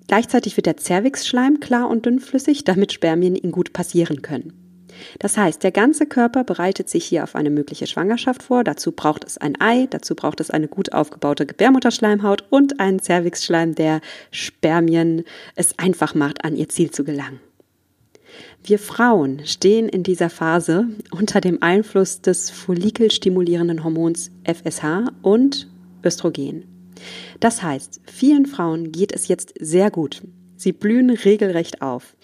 Gleichzeitig 0.07 0.55
wird 0.57 0.65
der 0.65 0.77
Zervixschleim 0.77 1.59
klar 1.59 1.89
und 1.89 2.05
dünnflüssig, 2.05 2.63
damit 2.63 2.93
Spermien 2.93 3.35
ihn 3.35 3.51
gut 3.51 3.73
passieren 3.73 4.21
können. 4.21 4.53
Das 5.19 5.37
heißt, 5.37 5.63
der 5.63 5.71
ganze 5.71 6.05
Körper 6.05 6.43
bereitet 6.43 6.89
sich 6.89 7.05
hier 7.05 7.23
auf 7.23 7.35
eine 7.35 7.49
mögliche 7.49 7.87
Schwangerschaft 7.87 8.43
vor. 8.43 8.63
Dazu 8.63 8.91
braucht 8.91 9.23
es 9.25 9.37
ein 9.37 9.59
Ei, 9.59 9.87
dazu 9.89 10.15
braucht 10.15 10.39
es 10.39 10.49
eine 10.49 10.67
gut 10.67 10.93
aufgebaute 10.93 11.45
Gebärmutterschleimhaut 11.45 12.45
und 12.49 12.79
einen 12.79 12.99
Zervixschleim, 12.99 13.75
der 13.75 14.01
Spermien 14.31 15.23
es 15.55 15.77
einfach 15.77 16.15
macht, 16.15 16.43
an 16.43 16.55
ihr 16.55 16.69
Ziel 16.69 16.91
zu 16.91 17.03
gelangen. 17.03 17.39
Wir 18.63 18.79
Frauen 18.79 19.45
stehen 19.45 19.87
in 19.87 20.03
dieser 20.03 20.29
Phase 20.29 20.87
unter 21.11 21.41
dem 21.41 21.61
Einfluss 21.61 22.21
des 22.21 22.49
follikelstimulierenden 22.49 23.83
Hormons 23.83 24.31
FSH 24.45 25.11
und 25.21 25.67
Östrogen. 26.03 26.76
Das 27.39 27.61
heißt, 27.61 28.01
vielen 28.11 28.45
Frauen 28.45 28.91
geht 28.91 29.13
es 29.13 29.27
jetzt 29.27 29.53
sehr 29.59 29.91
gut. 29.91 30.21
Sie 30.55 30.71
blühen 30.71 31.09
regelrecht 31.09 31.81
auf. 31.81 32.15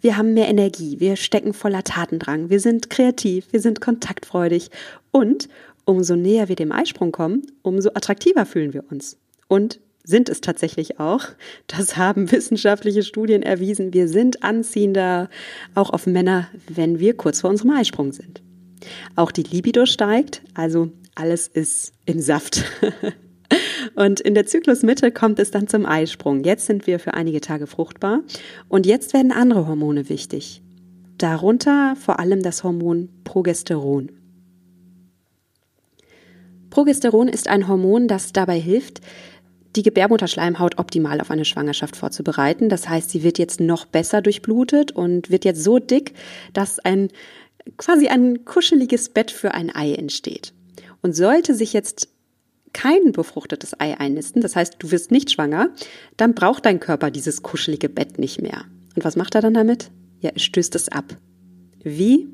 Wir 0.00 0.16
haben 0.16 0.34
mehr 0.34 0.48
Energie, 0.48 1.00
wir 1.00 1.16
stecken 1.16 1.52
voller 1.52 1.82
Tatendrang, 1.82 2.50
wir 2.50 2.60
sind 2.60 2.88
kreativ, 2.88 3.52
wir 3.52 3.60
sind 3.60 3.80
kontaktfreudig 3.80 4.70
und 5.10 5.48
umso 5.84 6.14
näher 6.14 6.48
wir 6.48 6.56
dem 6.56 6.70
Eisprung 6.70 7.10
kommen, 7.10 7.46
umso 7.62 7.90
attraktiver 7.90 8.46
fühlen 8.46 8.72
wir 8.74 8.84
uns. 8.90 9.16
Und 9.48 9.80
sind 10.04 10.28
es 10.28 10.40
tatsächlich 10.40 11.00
auch. 11.00 11.24
Das 11.66 11.96
haben 11.96 12.30
wissenschaftliche 12.32 13.02
Studien 13.02 13.42
erwiesen. 13.42 13.92
Wir 13.92 14.08
sind 14.08 14.42
anziehender 14.42 15.28
auch 15.74 15.90
auf 15.90 16.06
Männer, 16.06 16.48
wenn 16.68 16.98
wir 16.98 17.14
kurz 17.16 17.40
vor 17.40 17.50
unserem 17.50 17.72
Eisprung 17.72 18.12
sind. 18.12 18.42
Auch 19.16 19.32
die 19.32 19.42
Libido 19.42 19.84
steigt, 19.84 20.42
also 20.54 20.90
alles 21.14 21.48
ist 21.48 21.92
im 22.06 22.20
Saft. 22.20 22.64
Und 23.94 24.20
in 24.20 24.34
der 24.34 24.46
Zyklusmitte 24.46 25.10
kommt 25.10 25.38
es 25.38 25.50
dann 25.50 25.68
zum 25.68 25.86
Eisprung. 25.86 26.44
Jetzt 26.44 26.66
sind 26.66 26.86
wir 26.86 26.98
für 26.98 27.14
einige 27.14 27.40
Tage 27.40 27.66
fruchtbar 27.66 28.20
und 28.68 28.86
jetzt 28.86 29.12
werden 29.14 29.32
andere 29.32 29.66
Hormone 29.66 30.08
wichtig. 30.08 30.62
Darunter 31.18 31.96
vor 31.96 32.20
allem 32.20 32.42
das 32.42 32.62
Hormon 32.62 33.08
Progesteron. 33.24 34.12
Progesteron 36.70 37.28
ist 37.28 37.48
ein 37.48 37.66
Hormon, 37.66 38.08
das 38.08 38.32
dabei 38.32 38.60
hilft, 38.60 39.00
die 39.74 39.82
Gebärmutterschleimhaut 39.82 40.78
optimal 40.78 41.20
auf 41.20 41.30
eine 41.30 41.44
Schwangerschaft 41.44 41.96
vorzubereiten. 41.96 42.68
Das 42.68 42.88
heißt, 42.88 43.10
sie 43.10 43.22
wird 43.22 43.38
jetzt 43.38 43.60
noch 43.60 43.84
besser 43.86 44.22
durchblutet 44.22 44.92
und 44.92 45.30
wird 45.30 45.44
jetzt 45.44 45.62
so 45.62 45.78
dick, 45.78 46.14
dass 46.52 46.78
ein 46.78 47.08
quasi 47.76 48.08
ein 48.08 48.44
kuscheliges 48.44 49.10
Bett 49.10 49.30
für 49.30 49.54
ein 49.54 49.74
Ei 49.74 49.94
entsteht. 49.94 50.54
Und 51.02 51.14
sollte 51.14 51.54
sich 51.54 51.72
jetzt 51.72 52.08
kein 52.72 53.12
befruchtetes 53.12 53.78
Ei 53.80 53.98
einnisten, 53.98 54.42
das 54.42 54.56
heißt, 54.56 54.76
du 54.78 54.90
wirst 54.90 55.10
nicht 55.10 55.30
schwanger, 55.30 55.70
dann 56.16 56.34
braucht 56.34 56.66
dein 56.66 56.80
Körper 56.80 57.10
dieses 57.10 57.42
kuschelige 57.42 57.88
Bett 57.88 58.18
nicht 58.18 58.40
mehr. 58.40 58.64
Und 58.94 59.04
was 59.04 59.16
macht 59.16 59.34
er 59.34 59.42
dann 59.42 59.54
damit? 59.54 59.90
Ja, 60.20 60.30
er 60.30 60.38
stößt 60.38 60.74
es 60.74 60.88
ab. 60.88 61.16
Wie? 61.82 62.28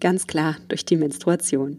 Ganz 0.00 0.26
klar 0.26 0.56
durch 0.68 0.84
die 0.84 0.96
Menstruation. 0.96 1.78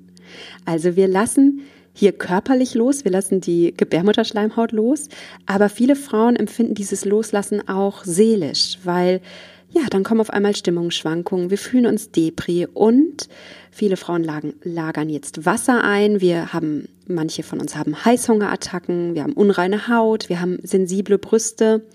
Also 0.65 0.95
wir 0.95 1.07
lassen 1.07 1.61
hier 1.93 2.11
körperlich 2.11 2.75
los, 2.75 3.03
wir 3.03 3.11
lassen 3.11 3.41
die 3.41 3.73
Gebärmutterschleimhaut 3.75 4.71
los, 4.71 5.07
aber 5.45 5.69
viele 5.69 5.95
Frauen 5.95 6.35
empfinden 6.35 6.75
dieses 6.75 7.05
Loslassen 7.05 7.67
auch 7.67 8.03
seelisch, 8.03 8.79
weil 8.83 9.21
ja, 9.71 9.81
dann 9.89 10.03
kommen 10.03 10.21
auf 10.21 10.31
einmal 10.31 10.55
Stimmungsschwankungen, 10.55 11.49
wir 11.51 11.57
fühlen 11.57 11.85
uns 11.85 12.11
depri 12.11 12.65
und 12.65 13.29
viele 13.71 13.97
Frauen 13.97 14.23
lagen, 14.23 14.55
lagern 14.63 15.09
jetzt 15.09 15.45
Wasser 15.45 15.83
ein, 15.83 16.21
wir 16.21 16.53
haben, 16.53 16.87
manche 17.07 17.43
von 17.43 17.59
uns 17.59 17.75
haben 17.75 18.03
Heißhungerattacken, 18.03 19.13
wir 19.13 19.23
haben 19.23 19.33
unreine 19.33 19.87
Haut, 19.87 20.29
wir 20.29 20.41
haben 20.41 20.57
sensible 20.63 21.19
Brüste. 21.19 21.85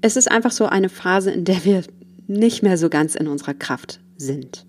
Es 0.00 0.16
ist 0.16 0.30
einfach 0.30 0.50
so 0.50 0.66
eine 0.66 0.88
Phase, 0.88 1.30
in 1.30 1.44
der 1.44 1.64
wir 1.64 1.82
nicht 2.26 2.62
mehr 2.62 2.76
so 2.76 2.88
ganz 2.88 3.14
in 3.14 3.28
unserer 3.28 3.54
Kraft 3.54 4.00
sind. 4.16 4.66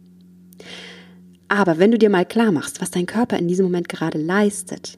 Aber 1.47 1.79
wenn 1.79 1.91
du 1.91 1.97
dir 1.97 2.09
mal 2.09 2.25
klar 2.25 2.51
machst, 2.51 2.81
was 2.81 2.91
dein 2.91 3.05
Körper 3.05 3.37
in 3.37 3.47
diesem 3.47 3.65
Moment 3.65 3.89
gerade 3.89 4.17
leistet, 4.17 4.97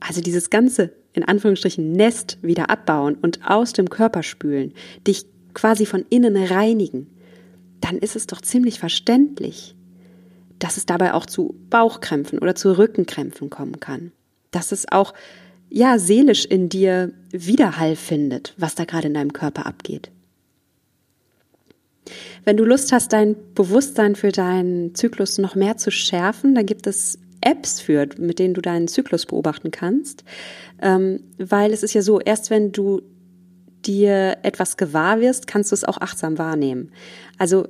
also 0.00 0.20
dieses 0.20 0.50
ganze, 0.50 0.92
in 1.12 1.24
Anführungsstrichen, 1.24 1.92
Nest 1.92 2.38
wieder 2.42 2.70
abbauen 2.70 3.14
und 3.14 3.40
aus 3.48 3.72
dem 3.72 3.88
Körper 3.88 4.22
spülen, 4.22 4.74
dich 5.06 5.26
quasi 5.56 5.86
von 5.86 6.04
innen 6.10 6.36
reinigen, 6.36 7.08
dann 7.80 7.96
ist 7.96 8.14
es 8.14 8.26
doch 8.26 8.42
ziemlich 8.42 8.78
verständlich, 8.78 9.74
dass 10.58 10.76
es 10.76 10.84
dabei 10.84 11.14
auch 11.14 11.24
zu 11.24 11.56
Bauchkrämpfen 11.70 12.38
oder 12.38 12.54
zu 12.54 12.76
Rückenkrämpfen 12.76 13.48
kommen 13.48 13.80
kann. 13.80 14.12
Dass 14.50 14.70
es 14.70 14.90
auch, 14.92 15.14
ja, 15.70 15.98
seelisch 15.98 16.44
in 16.44 16.68
dir 16.68 17.12
Widerhall 17.30 17.96
findet, 17.96 18.54
was 18.58 18.74
da 18.74 18.84
gerade 18.84 19.08
in 19.08 19.14
deinem 19.14 19.32
Körper 19.32 19.66
abgeht. 19.66 20.10
Wenn 22.44 22.58
du 22.58 22.64
Lust 22.64 22.92
hast, 22.92 23.12
dein 23.14 23.34
Bewusstsein 23.54 24.14
für 24.14 24.32
deinen 24.32 24.94
Zyklus 24.94 25.38
noch 25.38 25.54
mehr 25.54 25.78
zu 25.78 25.90
schärfen, 25.90 26.54
dann 26.54 26.66
gibt 26.66 26.86
es 26.86 27.18
Apps 27.40 27.80
für, 27.80 28.06
mit 28.18 28.38
denen 28.38 28.54
du 28.54 28.60
deinen 28.60 28.88
Zyklus 28.88 29.24
beobachten 29.24 29.70
kannst. 29.70 30.22
Ähm, 30.82 31.20
weil 31.38 31.72
es 31.72 31.82
ist 31.82 31.94
ja 31.94 32.02
so, 32.02 32.20
erst 32.20 32.50
wenn 32.50 32.72
du 32.72 33.02
dir 33.86 34.38
etwas 34.42 34.76
gewahr 34.76 35.20
wirst, 35.20 35.46
kannst 35.46 35.72
du 35.72 35.74
es 35.74 35.84
auch 35.84 35.98
achtsam 35.98 36.38
wahrnehmen. 36.38 36.92
Also 37.38 37.68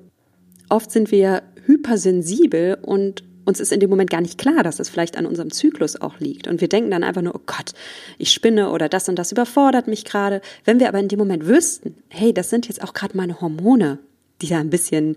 oft 0.68 0.90
sind 0.90 1.10
wir 1.10 1.42
hypersensibel 1.66 2.78
und 2.82 3.24
uns 3.44 3.60
ist 3.60 3.72
in 3.72 3.80
dem 3.80 3.90
Moment 3.90 4.10
gar 4.10 4.20
nicht 4.20 4.38
klar, 4.38 4.64
dass 4.64 4.80
es 4.80 4.88
vielleicht 4.88 5.16
an 5.16 5.24
unserem 5.24 5.52
Zyklus 5.52 6.00
auch 6.00 6.18
liegt. 6.18 6.48
Und 6.48 6.60
wir 6.60 6.68
denken 6.68 6.90
dann 6.90 7.04
einfach 7.04 7.22
nur, 7.22 7.36
oh 7.36 7.42
Gott, 7.46 7.72
ich 8.18 8.32
spinne 8.32 8.70
oder 8.70 8.88
das 8.88 9.08
und 9.08 9.16
das 9.16 9.30
überfordert 9.30 9.86
mich 9.86 10.04
gerade. 10.04 10.40
Wenn 10.64 10.80
wir 10.80 10.88
aber 10.88 10.98
in 10.98 11.08
dem 11.08 11.20
Moment 11.20 11.46
wüssten, 11.46 11.94
hey, 12.08 12.34
das 12.34 12.50
sind 12.50 12.66
jetzt 12.66 12.82
auch 12.82 12.92
gerade 12.92 13.16
meine 13.16 13.40
Hormone, 13.40 13.98
die 14.42 14.48
da 14.48 14.58
ein 14.58 14.70
bisschen 14.70 15.16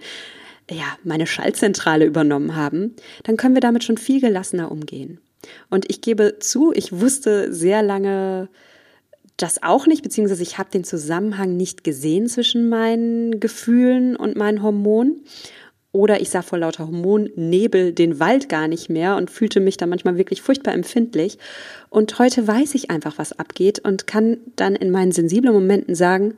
ja, 0.70 0.86
meine 1.03 1.25
Schaltzentrale 1.25 2.06
übernommen 2.06 2.56
haben, 2.56 2.96
dann 3.24 3.38
können 3.38 3.56
wir 3.56 3.62
damit 3.62 3.84
schon 3.84 3.98
viel 3.98 4.22
gelassener 4.22 4.72
umgehen. 4.72 5.20
Und 5.72 5.89
ich 5.89 6.01
gebe 6.01 6.38
zu, 6.39 6.72
ich 6.74 6.91
wusste 6.91 7.51
sehr 7.51 7.82
lange 7.82 8.50
das 9.41 9.63
auch 9.63 9.88
nicht, 9.88 10.03
beziehungsweise 10.03 10.43
ich 10.43 10.58
habe 10.58 10.69
den 10.69 10.84
Zusammenhang 10.84 11.58
nicht 11.58 11.84
gesehen 11.84 12.27
zwischen 12.27 12.69
meinen 12.69 13.39
Gefühlen 13.39 14.15
und 14.15 14.36
meinen 14.36 14.62
Hormonen. 14.62 15.24
Oder 15.91 16.22
ich 16.22 16.29
sah 16.29 16.43
vor 16.43 16.60
lauter 16.60 16.86
Hormonnebel 16.86 17.93
den 17.93 18.19
Wald 18.19 18.48
gar 18.48 18.67
nicht 18.67 18.89
mehr 18.89 19.15
und 19.15 19.31
fühlte 19.31 19.60
mich 19.60 19.77
da 19.77 19.88
manchmal 19.88 20.17
wirklich 20.17 20.41
furchtbar 20.41 20.74
empfindlich. 20.74 21.39
Und 21.89 22.19
heute 22.19 22.48
weiß 22.48 22.75
ich 22.75 22.91
einfach, 22.91 23.17
was 23.17 23.38
abgeht 23.39 23.79
und 23.79 24.05
kann 24.05 24.38
dann 24.55 24.75
in 24.75 24.91
meinen 24.91 25.12
sensiblen 25.12 25.53
Momenten 25.53 25.96
sagen, 25.96 26.36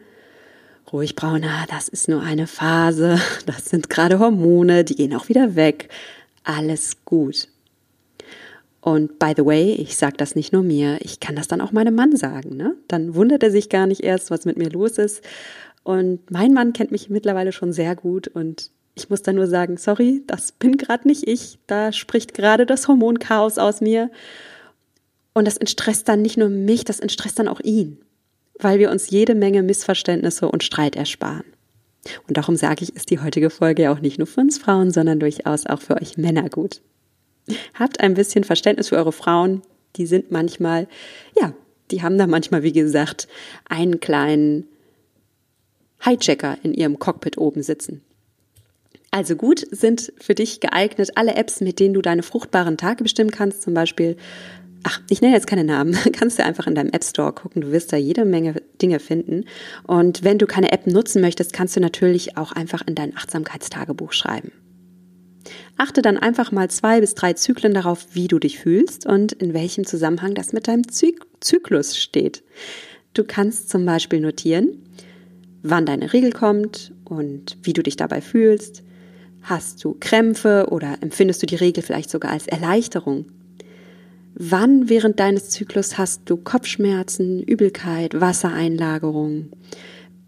ruhig 0.93 1.15
Brauner, 1.15 1.65
das 1.69 1.89
ist 1.89 2.07
nur 2.07 2.21
eine 2.21 2.47
Phase, 2.47 3.19
das 3.45 3.65
sind 3.65 3.89
gerade 3.89 4.19
Hormone, 4.19 4.85
die 4.85 4.95
gehen 4.95 5.13
auch 5.15 5.27
wieder 5.27 5.55
weg. 5.55 5.89
Alles 6.43 7.03
gut. 7.03 7.49
Und 8.81 9.19
by 9.19 9.33
the 9.37 9.45
way, 9.45 9.73
ich 9.73 9.95
sage 9.95 10.17
das 10.17 10.35
nicht 10.35 10.53
nur 10.53 10.63
mir, 10.63 10.97
ich 11.01 11.19
kann 11.19 11.35
das 11.35 11.47
dann 11.47 11.61
auch 11.61 11.71
meinem 11.71 11.93
Mann 11.93 12.15
sagen. 12.15 12.57
Ne? 12.57 12.75
Dann 12.87 13.13
wundert 13.15 13.43
er 13.43 13.51
sich 13.51 13.69
gar 13.69 13.85
nicht 13.85 14.01
erst, 14.01 14.31
was 14.31 14.45
mit 14.45 14.57
mir 14.57 14.69
los 14.69 14.97
ist. 14.97 15.23
Und 15.83 16.31
mein 16.31 16.53
Mann 16.53 16.73
kennt 16.73 16.91
mich 16.91 17.09
mittlerweile 17.09 17.51
schon 17.51 17.73
sehr 17.73 17.95
gut 17.95 18.27
und 18.27 18.71
ich 18.93 19.09
muss 19.09 19.21
dann 19.21 19.35
nur 19.35 19.47
sagen, 19.47 19.77
sorry, 19.77 20.21
das 20.27 20.51
bin 20.51 20.77
gerade 20.77 21.07
nicht 21.07 21.27
ich. 21.27 21.59
Da 21.65 21.91
spricht 21.91 22.33
gerade 22.33 22.65
das 22.65 22.87
Hormonchaos 22.87 23.57
aus 23.57 23.81
mir. 23.81 24.11
Und 25.33 25.45
das 25.45 25.57
entstresst 25.57 26.09
dann 26.09 26.21
nicht 26.21 26.37
nur 26.37 26.49
mich, 26.49 26.83
das 26.83 26.99
entstresst 26.99 27.39
dann 27.39 27.47
auch 27.47 27.61
ihn, 27.61 27.99
weil 28.59 28.79
wir 28.79 28.91
uns 28.91 29.09
jede 29.09 29.33
Menge 29.33 29.63
Missverständnisse 29.63 30.49
und 30.49 30.63
Streit 30.63 30.97
ersparen. 30.97 31.45
Und 32.27 32.35
darum 32.35 32.57
sage 32.57 32.83
ich, 32.83 32.95
ist 32.95 33.11
die 33.11 33.19
heutige 33.19 33.49
Folge 33.49 33.83
ja 33.83 33.93
auch 33.93 34.01
nicht 34.01 34.17
nur 34.17 34.27
für 34.27 34.41
uns 34.41 34.57
Frauen, 34.57 34.91
sondern 34.91 35.19
durchaus 35.19 35.65
auch 35.67 35.79
für 35.79 35.95
euch 36.01 36.17
Männer 36.17 36.49
gut. 36.49 36.81
Habt 37.73 37.99
ein 37.99 38.13
bisschen 38.13 38.43
Verständnis 38.43 38.89
für 38.89 38.97
eure 38.97 39.11
Frauen. 39.11 39.61
Die 39.95 40.05
sind 40.05 40.31
manchmal, 40.31 40.87
ja, 41.39 41.53
die 41.91 42.01
haben 42.01 42.17
da 42.17 42.27
manchmal, 42.27 42.63
wie 42.63 42.71
gesagt, 42.71 43.27
einen 43.67 43.99
kleinen 43.99 44.67
Hijacker 46.03 46.57
in 46.63 46.73
ihrem 46.73 46.99
Cockpit 46.99 47.37
oben 47.37 47.61
sitzen. 47.61 48.01
Also 49.11 49.35
gut 49.35 49.65
sind 49.71 50.13
für 50.19 50.35
dich 50.35 50.61
geeignet 50.61 51.11
alle 51.15 51.35
Apps, 51.35 51.59
mit 51.59 51.79
denen 51.79 51.93
du 51.93 52.01
deine 52.01 52.23
fruchtbaren 52.23 52.77
Tage 52.77 53.03
bestimmen 53.03 53.31
kannst, 53.31 53.61
zum 53.61 53.73
Beispiel 53.73 54.15
Ach, 54.83 54.99
ich 55.09 55.21
nenne 55.21 55.35
jetzt 55.35 55.47
keine 55.47 55.63
Namen. 55.63 55.95
Kannst 56.13 56.39
du 56.39 56.43
einfach 56.43 56.65
in 56.65 56.75
deinem 56.75 56.89
App 56.89 57.03
Store 57.03 57.33
gucken. 57.33 57.61
Du 57.61 57.71
wirst 57.71 57.93
da 57.93 57.97
jede 57.97 58.25
Menge 58.25 58.61
Dinge 58.81 58.99
finden. 58.99 59.45
Und 59.85 60.23
wenn 60.23 60.39
du 60.39 60.47
keine 60.47 60.71
App 60.71 60.87
nutzen 60.87 61.21
möchtest, 61.21 61.53
kannst 61.53 61.75
du 61.75 61.79
natürlich 61.79 62.35
auch 62.37 62.51
einfach 62.51 62.81
in 62.87 62.95
dein 62.95 63.15
Achtsamkeitstagebuch 63.15 64.11
schreiben. 64.11 64.51
Achte 65.81 66.03
dann 66.03 66.19
einfach 66.19 66.51
mal 66.51 66.69
zwei 66.69 67.01
bis 67.01 67.15
drei 67.15 67.33
Zyklen 67.33 67.73
darauf, 67.73 68.05
wie 68.13 68.27
du 68.27 68.37
dich 68.37 68.59
fühlst 68.59 69.07
und 69.07 69.31
in 69.31 69.55
welchem 69.55 69.83
Zusammenhang 69.83 70.35
das 70.35 70.53
mit 70.53 70.67
deinem 70.67 70.83
Zyklus 70.87 71.97
steht. 71.97 72.43
Du 73.15 73.23
kannst 73.23 73.71
zum 73.71 73.83
Beispiel 73.83 74.19
notieren, 74.19 74.77
wann 75.63 75.87
deine 75.87 76.13
Regel 76.13 76.33
kommt 76.33 76.93
und 77.03 77.57
wie 77.63 77.73
du 77.73 77.81
dich 77.81 77.95
dabei 77.95 78.21
fühlst. 78.21 78.83
Hast 79.41 79.83
du 79.83 79.97
Krämpfe 79.99 80.67
oder 80.69 80.99
empfindest 81.01 81.41
du 81.41 81.47
die 81.47 81.55
Regel 81.55 81.81
vielleicht 81.81 82.11
sogar 82.11 82.29
als 82.29 82.45
Erleichterung? 82.45 83.25
Wann 84.35 84.87
während 84.87 85.19
deines 85.19 85.49
Zyklus 85.49 85.97
hast 85.97 86.29
du 86.29 86.37
Kopfschmerzen, 86.37 87.41
Übelkeit, 87.41 88.21
Wassereinlagerung? 88.21 89.49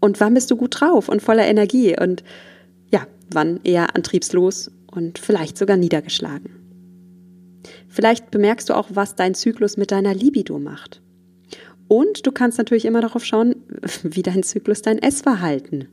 Und 0.00 0.18
wann 0.18 0.34
bist 0.34 0.50
du 0.50 0.56
gut 0.56 0.80
drauf 0.80 1.08
und 1.08 1.22
voller 1.22 1.46
Energie? 1.46 1.96
Und 1.96 2.24
ja, 2.90 3.06
wann 3.30 3.60
eher 3.62 3.94
antriebslos 3.94 4.72
und 4.94 5.18
vielleicht 5.18 5.58
sogar 5.58 5.76
niedergeschlagen. 5.76 6.50
Vielleicht 7.88 8.30
bemerkst 8.30 8.68
du 8.68 8.74
auch, 8.74 8.88
was 8.92 9.14
dein 9.14 9.34
Zyklus 9.34 9.76
mit 9.76 9.90
deiner 9.90 10.14
Libido 10.14 10.58
macht. 10.58 11.00
Und 11.88 12.26
du 12.26 12.32
kannst 12.32 12.58
natürlich 12.58 12.84
immer 12.84 13.00
darauf 13.00 13.24
schauen, 13.24 13.56
wie 14.02 14.22
dein 14.22 14.42
Zyklus 14.42 14.82
dein 14.82 14.98
Essverhalten 14.98 15.88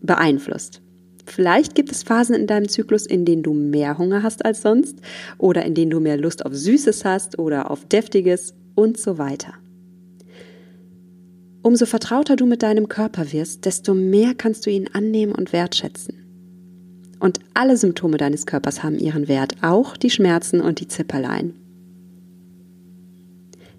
beeinflusst. 0.00 0.80
Vielleicht 1.26 1.74
gibt 1.74 1.90
es 1.90 2.02
Phasen 2.02 2.34
in 2.34 2.46
deinem 2.46 2.68
Zyklus, 2.68 3.06
in 3.06 3.24
denen 3.24 3.42
du 3.42 3.54
mehr 3.54 3.96
Hunger 3.96 4.22
hast 4.22 4.44
als 4.44 4.62
sonst 4.62 4.96
oder 5.38 5.64
in 5.64 5.74
denen 5.74 5.90
du 5.90 6.00
mehr 6.00 6.18
Lust 6.18 6.44
auf 6.44 6.54
Süßes 6.54 7.04
hast 7.04 7.38
oder 7.38 7.70
auf 7.70 7.86
Deftiges 7.86 8.54
und 8.74 8.98
so 8.98 9.16
weiter. 9.16 9.54
Umso 11.62 11.86
vertrauter 11.86 12.36
du 12.36 12.44
mit 12.44 12.62
deinem 12.62 12.88
Körper 12.88 13.32
wirst, 13.32 13.64
desto 13.64 13.94
mehr 13.94 14.34
kannst 14.34 14.66
du 14.66 14.70
ihn 14.70 14.90
annehmen 14.92 15.32
und 15.32 15.54
wertschätzen. 15.54 16.23
Und 17.20 17.40
alle 17.54 17.76
Symptome 17.76 18.16
deines 18.16 18.46
Körpers 18.46 18.82
haben 18.82 18.98
ihren 18.98 19.28
Wert, 19.28 19.56
auch 19.62 19.96
die 19.96 20.10
Schmerzen 20.10 20.60
und 20.60 20.80
die 20.80 20.88
Zipperlein. 20.88 21.54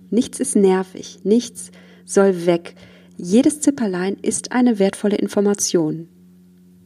Nichts 0.09 0.39
ist 0.39 0.55
nervig, 0.55 1.19
nichts 1.23 1.71
soll 2.05 2.45
weg. 2.45 2.75
Jedes 3.17 3.61
Zipperlein 3.61 4.15
ist 4.21 4.51
eine 4.51 4.79
wertvolle 4.79 5.15
Information. 5.17 6.07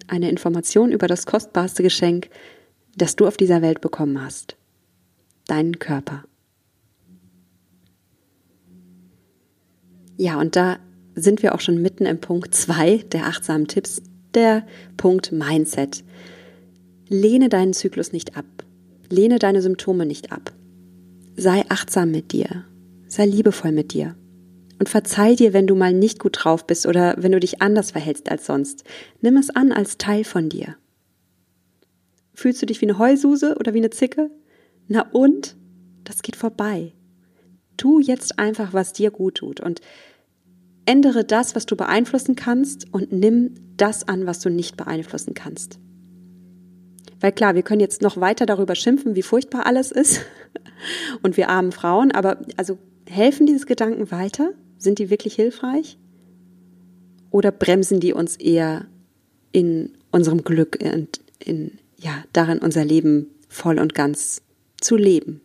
Eine 0.08 0.30
Information 0.30 0.92
über 0.92 1.08
das 1.08 1.26
kostbarste 1.26 1.84
Geschenk, 1.84 2.30
das 2.96 3.16
du 3.16 3.28
auf 3.28 3.38
dieser 3.38 3.62
Welt 3.62 3.82
bekommen 3.82 4.22
hast. 4.22 4.56
Deinen 5.48 5.80
Körper. 5.80 6.24
Ja, 10.18 10.40
und 10.40 10.56
da 10.56 10.80
sind 11.16 11.44
wir 11.44 11.56
auch 11.56 11.62
schon 11.62 11.82
mitten 11.82 12.06
im 12.06 12.20
Punkt 12.20 12.54
2 12.54 12.98
der 13.12 13.26
achtsamen 13.26 13.68
Tipps, 13.68 14.02
der 14.34 14.66
Punkt 14.98 15.32
Mindset. 15.32 16.04
Lehne 17.12 17.50
deinen 17.50 17.74
Zyklus 17.74 18.14
nicht 18.14 18.38
ab. 18.38 18.46
Lehne 19.10 19.40
deine 19.40 19.64
Symptome 19.64 20.06
nicht 20.06 20.32
ab. 20.32 20.54
Sei 21.36 21.66
achtsam 21.68 22.12
mit 22.12 22.32
dir. 22.32 22.66
Sei 23.08 23.26
liebevoll 23.26 23.72
mit 23.72 23.94
dir. 23.94 24.16
Und 24.78 24.90
verzeih 24.90 25.36
dir, 25.36 25.52
wenn 25.52 25.66
du 25.66 25.74
mal 25.74 25.92
nicht 25.92 26.20
gut 26.20 26.38
drauf 26.40 26.68
bist 26.68 26.86
oder 26.86 27.16
wenn 27.18 27.32
du 27.32 27.40
dich 27.40 27.64
anders 27.64 27.92
verhältst 27.92 28.30
als 28.30 28.46
sonst. 28.46 28.84
Nimm 29.22 29.38
es 29.38 29.50
an 29.50 29.72
als 29.72 29.98
Teil 29.98 30.24
von 30.24 30.50
dir. 30.50 30.76
Fühlst 32.36 32.62
du 32.62 32.68
dich 32.68 32.80
wie 32.80 32.86
eine 32.86 33.00
Heususe 33.00 33.56
oder 33.60 33.74
wie 33.74 33.80
eine 33.80 33.90
Zicke? 33.90 34.30
Na 34.88 35.10
und? 35.12 35.58
Das 36.04 36.22
geht 36.22 36.36
vorbei. 36.36 36.94
Tu 37.76 38.00
jetzt 38.00 38.38
einfach, 38.38 38.74
was 38.74 38.94
dir 38.94 39.10
gut 39.10 39.36
tut 39.36 39.60
und 39.60 39.82
ändere 40.86 41.26
das, 41.26 41.56
was 41.56 41.66
du 41.66 41.76
beeinflussen 41.76 42.36
kannst 42.36 42.94
und 42.94 43.12
nimm 43.12 43.56
das 43.78 44.08
an, 44.08 44.28
was 44.28 44.42
du 44.42 44.50
nicht 44.50 44.78
beeinflussen 44.78 45.34
kannst. 45.34 45.80
Weil 47.20 47.32
klar, 47.32 47.56
wir 47.56 47.64
können 47.64 47.82
jetzt 47.82 48.02
noch 48.02 48.18
weiter 48.18 48.46
darüber 48.46 48.76
schimpfen, 48.76 49.16
wie 49.16 49.22
furchtbar 49.22 49.66
alles 49.66 49.92
ist 49.92 50.22
und 51.22 51.38
wir 51.38 51.50
armen 51.50 51.72
Frauen, 51.72 52.12
aber 52.12 52.40
also 52.58 52.78
helfen 53.10 53.46
diese 53.46 53.66
Gedanken 53.66 54.12
weiter? 54.12 54.52
Sind 54.78 55.00
die 55.00 55.10
wirklich 55.10 55.36
hilfreich? 55.36 55.98
Oder 57.32 57.52
bremsen 57.52 58.00
die 58.00 58.14
uns 58.14 58.38
eher 58.38 58.86
in 59.52 59.92
unserem 60.12 60.44
Glück 60.44 60.80
und 60.82 61.20
in, 61.40 61.78
ja, 61.98 62.24
darin 62.34 62.60
unser 62.60 62.86
Leben 62.86 63.28
voll 63.50 63.80
und 63.80 63.94
ganz 63.94 64.42
zu 64.80 64.96
leben? 64.96 65.42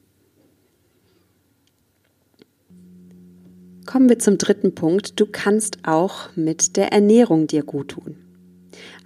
Kommen 3.86 4.08
wir 4.08 4.18
zum 4.18 4.38
dritten 4.38 4.74
Punkt. 4.74 5.20
Du 5.20 5.26
kannst 5.26 5.78
auch 5.82 6.34
mit 6.36 6.76
der 6.76 6.92
Ernährung 6.92 7.46
dir 7.46 7.62
gut 7.62 7.88
tun. 7.88 8.23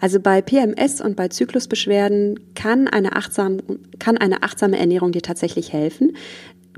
Also 0.00 0.20
bei 0.20 0.42
PMS 0.42 1.00
und 1.00 1.16
bei 1.16 1.28
Zyklusbeschwerden 1.28 2.54
kann 2.54 2.88
eine, 2.88 3.16
achtsam, 3.16 3.58
kann 3.98 4.16
eine 4.16 4.42
achtsame 4.42 4.78
Ernährung 4.78 5.12
dir 5.12 5.22
tatsächlich 5.22 5.72
helfen. 5.72 6.16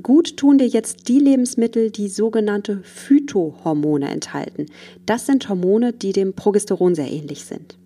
Gut 0.02 0.36
tun 0.36 0.58
dir 0.58 0.66
jetzt 0.66 1.08
die 1.08 1.18
Lebensmittel, 1.18 1.90
die 1.90 2.08
sogenannte 2.08 2.80
Phytohormone 2.82 4.08
enthalten. 4.08 4.66
Das 5.04 5.26
sind 5.26 5.48
Hormone, 5.48 5.92
die 5.92 6.12
dem 6.12 6.32
Progesteron 6.32 6.94
sehr 6.94 7.10
ähnlich 7.10 7.44
sind. 7.44 7.76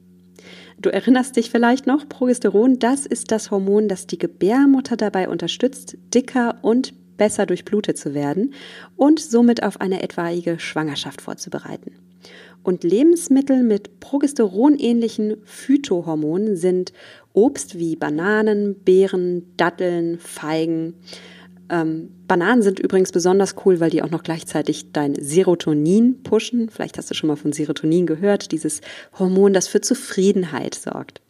Du 0.79 0.91
erinnerst 0.91 1.37
dich 1.37 1.51
vielleicht 1.51 1.87
noch, 1.87 2.09
Progesteron, 2.09 2.79
das 2.79 3.07
ist 3.07 3.31
das 3.31 3.51
Hormon, 3.51 3.89
das 3.89 4.07
die 4.07 4.19
Gebärmutter 4.19 4.97
dabei 4.97 5.29
unterstützt, 5.29 5.97
dicker 6.13 6.59
und 6.63 6.95
besser 7.17 7.47
durchblutet 7.47 7.97
zu 7.97 8.13
werden 8.13 8.55
und 8.97 9.21
somit 9.21 9.63
auf 9.63 9.81
eine 9.81 10.03
etwaige 10.03 10.59
Schwangerschaft 10.59 11.23
vorzubereiten. 11.23 11.93
Und 12.63 12.83
Lebensmittel 12.83 13.63
mit 13.63 14.01
progesteronähnlichen 14.01 15.37
Phytohormonen 15.45 16.57
sind 16.57 16.93
Obst 17.35 17.79
wie 17.79 17.95
Bananen, 17.97 18.77
Beeren, 18.77 19.53
Datteln, 19.57 20.19
Feigen. 20.19 20.95
Ähm, 21.69 22.11
Bananen 22.27 22.63
sind 22.63 22.79
übrigens 22.79 23.13
besonders 23.13 23.55
cool, 23.65 23.81
weil 23.81 23.91
die 23.91 24.03
auch 24.03 24.11
noch 24.11 24.23
gleichzeitig 24.23 24.93
dein 24.93 25.15
Serotonin 25.15 26.23
pushen. 26.23 26.71
Vielleicht 26.71 26.97
hast 26.97 27.11
du 27.11 27.15
schon 27.15 27.29
mal 27.29 27.37
von 27.37 27.53
Serotonin 27.53 28.07
gehört, 28.07 28.53
dieses 28.53 28.81
Hormon, 29.19 29.53
das 29.53 29.69
für 29.69 29.81
Zufriedenheit 29.81 30.75
sorgt. 30.75 31.21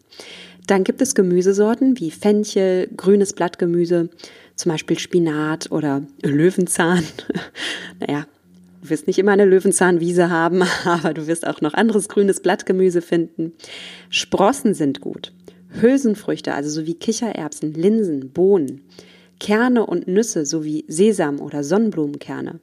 Dann 0.67 0.85
gibt 0.85 1.03
es 1.03 1.15
Gemüsesorten 1.15 1.99
wie 2.01 2.11
Fenchel, 2.11 2.89
grünes 2.97 3.33
Blattgemüse, 3.33 4.09
zum 4.57 4.73
Beispiel 4.73 4.99
Spinat 4.99 5.71
oder 5.71 6.03
Löwenzahn. 6.23 7.05
naja, 8.01 8.27
Du 8.85 8.91
wirst 8.91 9.07
nicht 9.07 9.19
immer 9.19 9.33
eine 9.33 9.47
Löwenzahnwiese 9.47 10.29
haben, 10.29 10.63
aber 10.85 11.15
du 11.15 11.27
wirst 11.27 11.47
auch 11.47 11.63
noch 11.63 11.73
anderes 11.73 12.07
grünes 12.11 12.41
Blattgemüse 12.41 13.01
finden. 13.01 13.53
Sprossen 14.11 14.75
sind 14.75 15.01
gut. 15.01 15.33
Hülsenfrüchte, 15.81 16.53
also 16.53 16.69
so 16.69 16.87
wie 16.87 16.95
Kichererbsen, 16.95 17.73
Linsen, 17.73 18.31
Bohnen, 18.31 18.83
Kerne 19.41 19.87
und 19.87 20.07
Nüsse 20.07 20.45
sowie 20.45 20.85
Sesam 20.87 21.41
oder 21.41 21.65
Sonnenblumenkerne. 21.65 22.61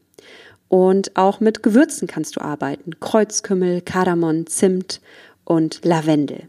Und 0.67 1.17
auch 1.17 1.39
mit 1.39 1.63
Gewürzen 1.63 2.07
kannst 2.07 2.36
du 2.36 2.41
arbeiten. 2.41 2.99
Kreuzkümmel, 2.99 3.81
Kardamom, 3.81 4.45
Zimt 4.45 5.01
und 5.43 5.84
Lavendel. 5.84 6.43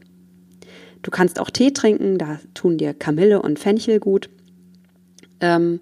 Du 1.00 1.10
kannst 1.10 1.40
auch 1.40 1.48
Tee 1.48 1.72
trinken, 1.72 2.18
da 2.18 2.38
tun 2.52 2.76
dir 2.76 2.92
Kamille 2.92 3.40
und 3.40 3.58
Fenchel 3.58 4.00
gut. 4.00 4.28
Ähm, 5.40 5.80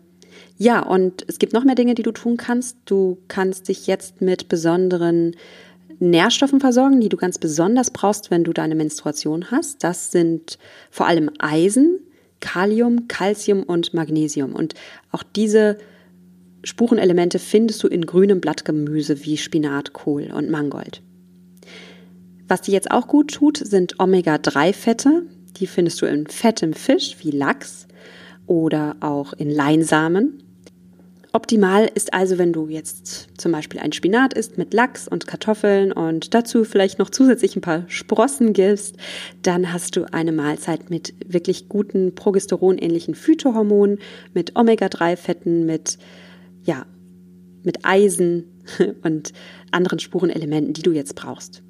ja, 0.59 0.81
und 0.83 1.25
es 1.27 1.39
gibt 1.39 1.53
noch 1.53 1.65
mehr 1.65 1.75
Dinge, 1.75 1.95
die 1.95 2.03
du 2.03 2.13
tun 2.13 2.37
kannst. 2.37 2.77
Du 2.85 3.19
kannst 3.29 3.69
dich 3.69 3.87
jetzt 3.87 4.21
mit 4.21 4.49
besonderen 4.49 5.35
Nährstoffen 6.01 6.61
versorgen, 6.61 7.01
die 7.01 7.09
du 7.09 7.17
ganz 7.17 7.39
besonders 7.39 7.91
brauchst, 7.91 8.31
wenn 8.31 8.45
du 8.45 8.53
deine 8.53 8.75
Menstruation 8.75 9.51
hast. 9.51 9.85
Das 9.85 10.11
sind 10.11 10.59
vor 10.91 11.07
allem 11.07 11.31
Eisen, 11.39 12.01
Kalium, 12.41 13.09
Calcium 13.09 13.63
und 13.63 13.95
Magnesium. 13.95 14.55
Und 14.55 14.75
auch 15.13 15.23
diese 15.23 15.79
Spurenelemente 16.65 17.39
findest 17.39 17.83
du 17.83 17.89
in 17.89 18.05
grünem 18.05 18.41
Blattgemüse 18.41 19.25
wie 19.25 19.37
Spinat, 19.37 19.93
Kohl 19.93 20.31
und 20.31 20.51
Mangold. 20.51 21.03
Was 22.49 22.63
dir 22.63 22.73
jetzt 22.73 22.91
auch 22.91 23.09
gut 23.09 23.33
tut, 23.33 23.59
sind 23.59 23.99
Omega-3-Fette. 23.99 25.23
Die 25.57 25.67
findest 25.67 26.03
du 26.03 26.07
in 26.07 26.27
fettem 26.27 26.73
Fisch 26.73 27.17
wie 27.21 27.31
Lachs 27.31 27.87
oder 28.51 28.97
auch 28.99 29.33
in 29.33 29.49
Leinsamen. 29.49 30.43
Optimal 31.33 31.89
ist 31.95 32.13
also, 32.13 32.37
wenn 32.37 32.53
du 32.53 32.67
jetzt 32.67 33.29
zum 33.41 33.53
Beispiel 33.53 33.79
ein 33.79 33.93
Spinat 33.93 34.35
isst 34.35 34.59
mit 34.59 34.75
Lachs 34.75 35.07
und 35.07 35.29
Kartoffeln 35.29 35.93
und 35.93 36.35
dazu 36.35 36.65
vielleicht 36.65 36.99
noch 36.99 37.11
zusätzlich 37.11 37.55
ein 37.55 37.61
paar 37.61 37.85
Sprossen 37.87 38.53
gibst, 38.53 38.97
dann 39.43 39.73
hast 39.73 39.95
du 39.95 40.13
eine 40.13 40.33
Mahlzeit 40.33 40.91
mit 40.91 41.15
wirklich 41.25 41.69
guten 41.69 42.17
progesteronähnlichen 42.17 43.15
Phytohormonen, 43.15 44.01
mit 44.35 44.57
Omega-3-Fetten, 44.57 45.65
mit, 45.65 45.99
ja, 46.65 46.87
mit 47.63 47.85
Eisen 47.85 48.47
und 49.05 49.33
anderen 49.71 50.01
Spurenelementen, 50.01 50.73
die 50.73 50.83
du 50.83 50.91
jetzt 50.91 51.15
brauchst. 51.15 51.63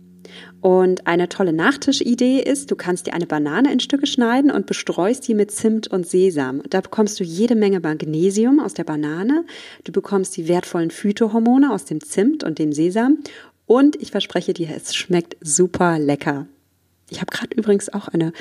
Und 0.61 1.07
eine 1.07 1.29
tolle 1.29 1.53
Nachtischidee 1.53 2.41
ist, 2.41 2.71
du 2.71 2.77
kannst 2.77 3.07
dir 3.07 3.15
eine 3.15 3.27
Banane 3.27 3.73
in 3.73 3.81
Stücke 3.81 4.07
schneiden 4.07 4.51
und 4.51 4.67
bestreust 4.67 5.27
die 5.27 5.35
mit 5.35 5.51
Zimt 5.51 5.89
und 5.89 6.07
Sesam. 6.07 6.63
Da 6.69 6.81
bekommst 6.81 7.19
du 7.19 7.25
jede 7.25 7.55
Menge 7.55 7.81
Magnesium 7.81 8.61
aus 8.61 8.75
der 8.75 8.85
Banane, 8.85 9.45
du 9.85 9.93
bekommst 9.93 10.37
die 10.37 10.49
wertvollen 10.49 10.91
Phytohormone 10.91 11.73
aus 11.73 11.85
dem 11.85 12.01
Zimt 12.01 12.45
und 12.45 12.59
dem 12.59 12.73
Sesam 12.73 13.19
und 13.67 13.97
ich 14.03 14.11
verspreche 14.11 14.53
dir, 14.53 14.69
es 14.75 14.95
schmeckt 14.95 15.37
super 15.41 15.99
lecker. 15.99 16.47
Ich 17.09 17.21
habe 17.21 17.31
gerade 17.31 17.55
übrigens 17.55 17.89
auch 17.89 18.09
eine 18.09 18.33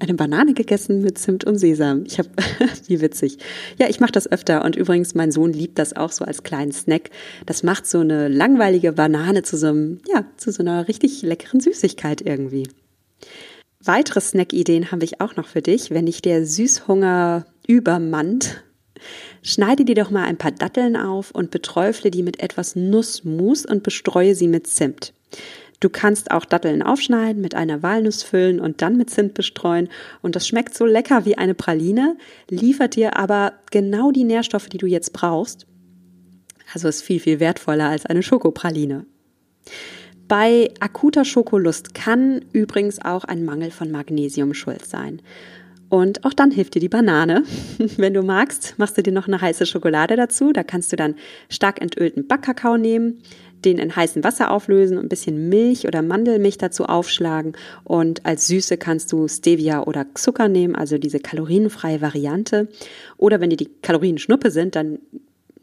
eine 0.00 0.14
Banane 0.14 0.54
gegessen 0.54 1.02
mit 1.02 1.18
Zimt 1.18 1.44
und 1.44 1.58
Sesam. 1.58 2.04
Ich 2.06 2.18
habe, 2.18 2.30
wie 2.86 3.00
witzig. 3.00 3.38
Ja, 3.78 3.88
ich 3.88 4.00
mache 4.00 4.12
das 4.12 4.30
öfter 4.30 4.64
und 4.64 4.76
übrigens 4.76 5.14
mein 5.14 5.30
Sohn 5.30 5.52
liebt 5.52 5.78
das 5.78 5.94
auch 5.94 6.10
so 6.10 6.24
als 6.24 6.42
kleinen 6.42 6.72
Snack. 6.72 7.10
Das 7.46 7.62
macht 7.62 7.86
so 7.86 8.00
eine 8.00 8.28
langweilige 8.28 8.92
Banane 8.92 9.42
zu 9.42 9.56
so 9.56 9.68
einem, 9.68 10.00
ja, 10.08 10.24
zu 10.36 10.50
so 10.50 10.62
einer 10.62 10.88
richtig 10.88 11.22
leckeren 11.22 11.60
Süßigkeit 11.60 12.22
irgendwie. 12.22 12.68
Weitere 13.82 14.20
Snack-Ideen 14.20 14.90
habe 14.90 15.04
ich 15.04 15.20
auch 15.20 15.36
noch 15.36 15.48
für 15.48 15.62
dich, 15.62 15.90
wenn 15.90 16.06
dich 16.06 16.20
der 16.20 16.44
Süßhunger 16.44 17.46
übermannt. 17.66 18.62
Schneide 19.42 19.84
dir 19.84 19.94
doch 19.94 20.10
mal 20.10 20.24
ein 20.24 20.36
paar 20.36 20.52
Datteln 20.52 20.96
auf 20.96 21.30
und 21.30 21.50
beträufle 21.50 22.10
die 22.10 22.22
mit 22.22 22.42
etwas 22.42 22.76
Nussmus 22.76 23.64
und 23.64 23.82
bestreue 23.82 24.34
sie 24.34 24.48
mit 24.48 24.66
Zimt. 24.66 25.14
Du 25.80 25.88
kannst 25.88 26.30
auch 26.30 26.44
Datteln 26.44 26.82
aufschneiden, 26.82 27.40
mit 27.40 27.54
einer 27.54 27.82
Walnuss 27.82 28.22
füllen 28.22 28.60
und 28.60 28.82
dann 28.82 28.96
mit 28.96 29.08
Zimt 29.08 29.32
bestreuen. 29.32 29.88
Und 30.20 30.36
das 30.36 30.46
schmeckt 30.46 30.74
so 30.74 30.84
lecker 30.84 31.24
wie 31.24 31.38
eine 31.38 31.54
Praline, 31.54 32.16
liefert 32.50 32.96
dir 32.96 33.16
aber 33.16 33.54
genau 33.70 34.12
die 34.12 34.24
Nährstoffe, 34.24 34.68
die 34.68 34.78
du 34.78 34.86
jetzt 34.86 35.14
brauchst. 35.14 35.66
Also 36.72 36.86
ist 36.86 37.02
viel, 37.02 37.18
viel 37.18 37.40
wertvoller 37.40 37.88
als 37.88 38.06
eine 38.06 38.22
Schokopraline. 38.22 39.06
Bei 40.28 40.70
akuter 40.78 41.24
Schokolust 41.24 41.94
kann 41.94 42.44
übrigens 42.52 43.04
auch 43.04 43.24
ein 43.24 43.44
Mangel 43.44 43.72
von 43.72 43.90
Magnesium 43.90 44.54
schuld 44.54 44.86
sein. 44.86 45.20
Und 45.88 46.24
auch 46.24 46.32
dann 46.32 46.52
hilft 46.52 46.76
dir 46.76 46.80
die 46.80 46.88
Banane. 46.88 47.42
Wenn 47.96 48.14
du 48.14 48.22
magst, 48.22 48.74
machst 48.78 48.96
du 48.96 49.02
dir 49.02 49.12
noch 49.12 49.26
eine 49.26 49.40
heiße 49.40 49.66
Schokolade 49.66 50.14
dazu. 50.14 50.52
Da 50.52 50.62
kannst 50.62 50.92
du 50.92 50.96
dann 50.96 51.16
stark 51.48 51.80
entölten 51.80 52.28
Backkakao 52.28 52.76
nehmen, 52.76 53.22
den 53.64 53.78
in 53.78 53.94
heißem 53.94 54.24
Wasser 54.24 54.50
auflösen 54.50 54.98
und 54.98 55.04
ein 55.04 55.08
bisschen 55.08 55.48
Milch 55.48 55.86
oder 55.86 56.02
Mandelmilch 56.02 56.58
dazu 56.58 56.84
aufschlagen. 56.84 57.52
Und 57.84 58.26
als 58.26 58.46
Süße 58.46 58.76
kannst 58.76 59.12
du 59.12 59.28
Stevia 59.28 59.82
oder 59.84 60.06
Zucker 60.14 60.48
nehmen, 60.48 60.74
also 60.74 60.98
diese 60.98 61.20
kalorienfreie 61.20 62.00
Variante. 62.00 62.68
Oder 63.16 63.40
wenn 63.40 63.50
dir 63.50 63.56
die 63.56 63.70
Kalorien 63.82 64.18
Schnuppe 64.18 64.50
sind, 64.50 64.76
dann 64.76 64.98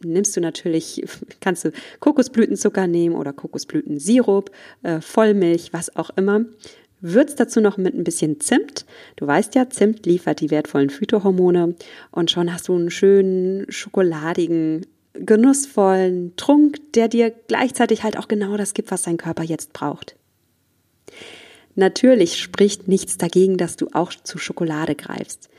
nimmst 0.03 0.35
du 0.35 0.41
natürlich, 0.41 1.03
kannst 1.41 1.65
du 1.65 1.71
Kokosblütenzucker 1.99 2.87
nehmen 2.87 3.15
oder 3.15 3.33
Kokosblütensirup, 3.33 4.51
äh, 4.83 5.01
Vollmilch, 5.01 5.73
was 5.73 5.95
auch 5.95 6.11
immer. 6.15 6.45
Würz 6.99 7.35
dazu 7.35 7.61
noch 7.61 7.77
mit 7.77 7.93
ein 7.93 8.03
bisschen 8.03 8.39
Zimt. 8.39 8.85
Du 9.17 9.27
weißt 9.27 9.53
ja, 9.53 9.69
Zimt 9.69 10.05
liefert 10.07 10.41
die 10.41 10.49
wertvollen 10.49 10.89
Phytohormone 10.89 11.75
und 12.11 12.31
schon 12.31 12.51
hast 12.51 12.67
du 12.67 12.75
einen 12.75 12.89
schönen 12.89 13.71
schokoladigen 13.71 14.85
genussvollen 15.19 16.35
Trunk, 16.35 16.93
der 16.93 17.07
dir 17.07 17.31
gleichzeitig 17.31 18.03
halt 18.03 18.17
auch 18.17 18.27
genau 18.27 18.57
das 18.57 18.73
gibt, 18.73 18.91
was 18.91 19.03
dein 19.03 19.17
Körper 19.17 19.43
jetzt 19.43 19.73
braucht. 19.73 20.15
Natürlich 21.75 22.41
spricht 22.41 22.87
nichts 22.87 23.17
dagegen, 23.17 23.57
dass 23.57 23.75
du 23.75 23.87
auch 23.93 24.11
zu 24.11 24.37
Schokolade 24.37 24.95
greifst. 24.95 25.49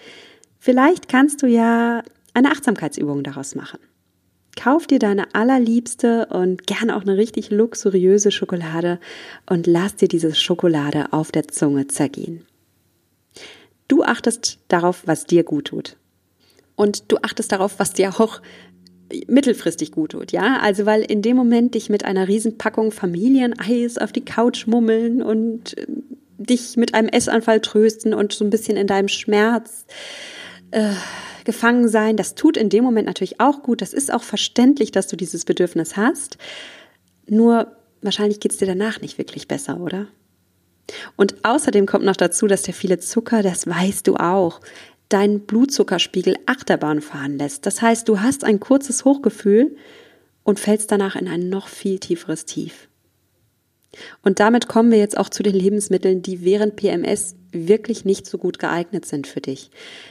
Vielleicht 0.58 1.08
kannst 1.08 1.42
du 1.42 1.46
ja 1.46 2.02
eine 2.34 2.50
Achtsamkeitsübung 2.50 3.22
daraus 3.22 3.54
machen. 3.54 3.78
Kauf 4.56 4.88
dir 4.88 4.98
deine 4.98 5.34
allerliebste 5.36 6.26
und 6.26 6.66
gerne 6.66 6.96
auch 6.96 7.02
eine 7.02 7.16
richtig 7.16 7.50
luxuriöse 7.50 8.32
Schokolade 8.32 8.98
und 9.48 9.68
lass 9.68 9.94
dir 9.94 10.08
diese 10.08 10.34
Schokolade 10.34 11.12
auf 11.12 11.30
der 11.30 11.46
Zunge 11.46 11.86
zergehen. 11.86 12.44
Du 13.86 14.02
achtest 14.02 14.58
darauf, 14.66 15.02
was 15.06 15.24
dir 15.24 15.44
gut 15.44 15.66
tut. 15.66 15.96
Und 16.74 17.10
du 17.12 17.18
achtest 17.22 17.52
darauf, 17.52 17.78
was 17.78 17.92
dir 17.92 18.10
auch 18.10 18.40
mittelfristig 19.26 19.92
gut 19.92 20.12
tut, 20.12 20.32
ja. 20.32 20.58
Also 20.60 20.86
weil 20.86 21.02
in 21.02 21.22
dem 21.22 21.36
Moment 21.36 21.74
dich 21.74 21.88
mit 21.88 22.04
einer 22.04 22.28
Riesenpackung 22.28 22.92
Familieneis 22.92 23.98
auf 23.98 24.12
die 24.12 24.24
Couch 24.24 24.66
mummeln 24.66 25.22
und 25.22 25.76
äh, 25.78 25.86
dich 26.38 26.76
mit 26.76 26.94
einem 26.94 27.08
Essanfall 27.08 27.60
trösten 27.60 28.14
und 28.14 28.32
so 28.32 28.44
ein 28.44 28.50
bisschen 28.50 28.76
in 28.76 28.86
deinem 28.86 29.08
Schmerz 29.08 29.86
äh, 30.70 30.92
gefangen 31.44 31.88
sein, 31.88 32.16
das 32.16 32.34
tut 32.34 32.56
in 32.56 32.68
dem 32.68 32.84
Moment 32.84 33.06
natürlich 33.06 33.40
auch 33.40 33.62
gut. 33.62 33.80
Das 33.80 33.94
ist 33.94 34.12
auch 34.12 34.22
verständlich, 34.22 34.92
dass 34.92 35.08
du 35.08 35.16
dieses 35.16 35.44
Bedürfnis 35.44 35.96
hast. 35.96 36.36
Nur 37.26 37.72
wahrscheinlich 38.02 38.40
geht's 38.40 38.58
dir 38.58 38.66
danach 38.66 39.00
nicht 39.00 39.18
wirklich 39.18 39.48
besser, 39.48 39.80
oder? 39.80 40.08
Und 41.16 41.44
außerdem 41.44 41.86
kommt 41.86 42.04
noch 42.04 42.16
dazu, 42.16 42.46
dass 42.46 42.62
der 42.62 42.74
viele 42.74 42.98
Zucker, 42.98 43.42
das 43.42 43.66
weißt 43.66 44.06
du 44.06 44.16
auch, 44.16 44.60
deinen 45.08 45.40
Blutzuckerspiegel 45.40 46.36
Achterbahn 46.46 47.00
fahren 47.00 47.38
lässt. 47.38 47.66
Das 47.66 47.82
heißt, 47.82 48.08
du 48.08 48.20
hast 48.20 48.44
ein 48.44 48.60
kurzes 48.60 49.04
Hochgefühl 49.04 49.76
und 50.42 50.60
fällst 50.60 50.90
danach 50.92 51.16
in 51.16 51.28
ein 51.28 51.48
noch 51.48 51.68
viel 51.68 51.98
tieferes 51.98 52.44
Tief. 52.44 52.88
Und 54.22 54.38
damit 54.38 54.68
kommen 54.68 54.90
wir 54.90 54.98
jetzt 54.98 55.16
auch 55.16 55.30
zu 55.30 55.42
den 55.42 55.54
Lebensmitteln, 55.54 56.22
die 56.22 56.44
während 56.44 56.76
PMS 56.76 57.36
wirklich 57.52 58.04
nicht 58.04 58.26
so 58.26 58.38
gut 58.38 58.58
geeignet 58.58 59.06
sind 59.06 59.26
für 59.26 59.40
dich. 59.40 59.70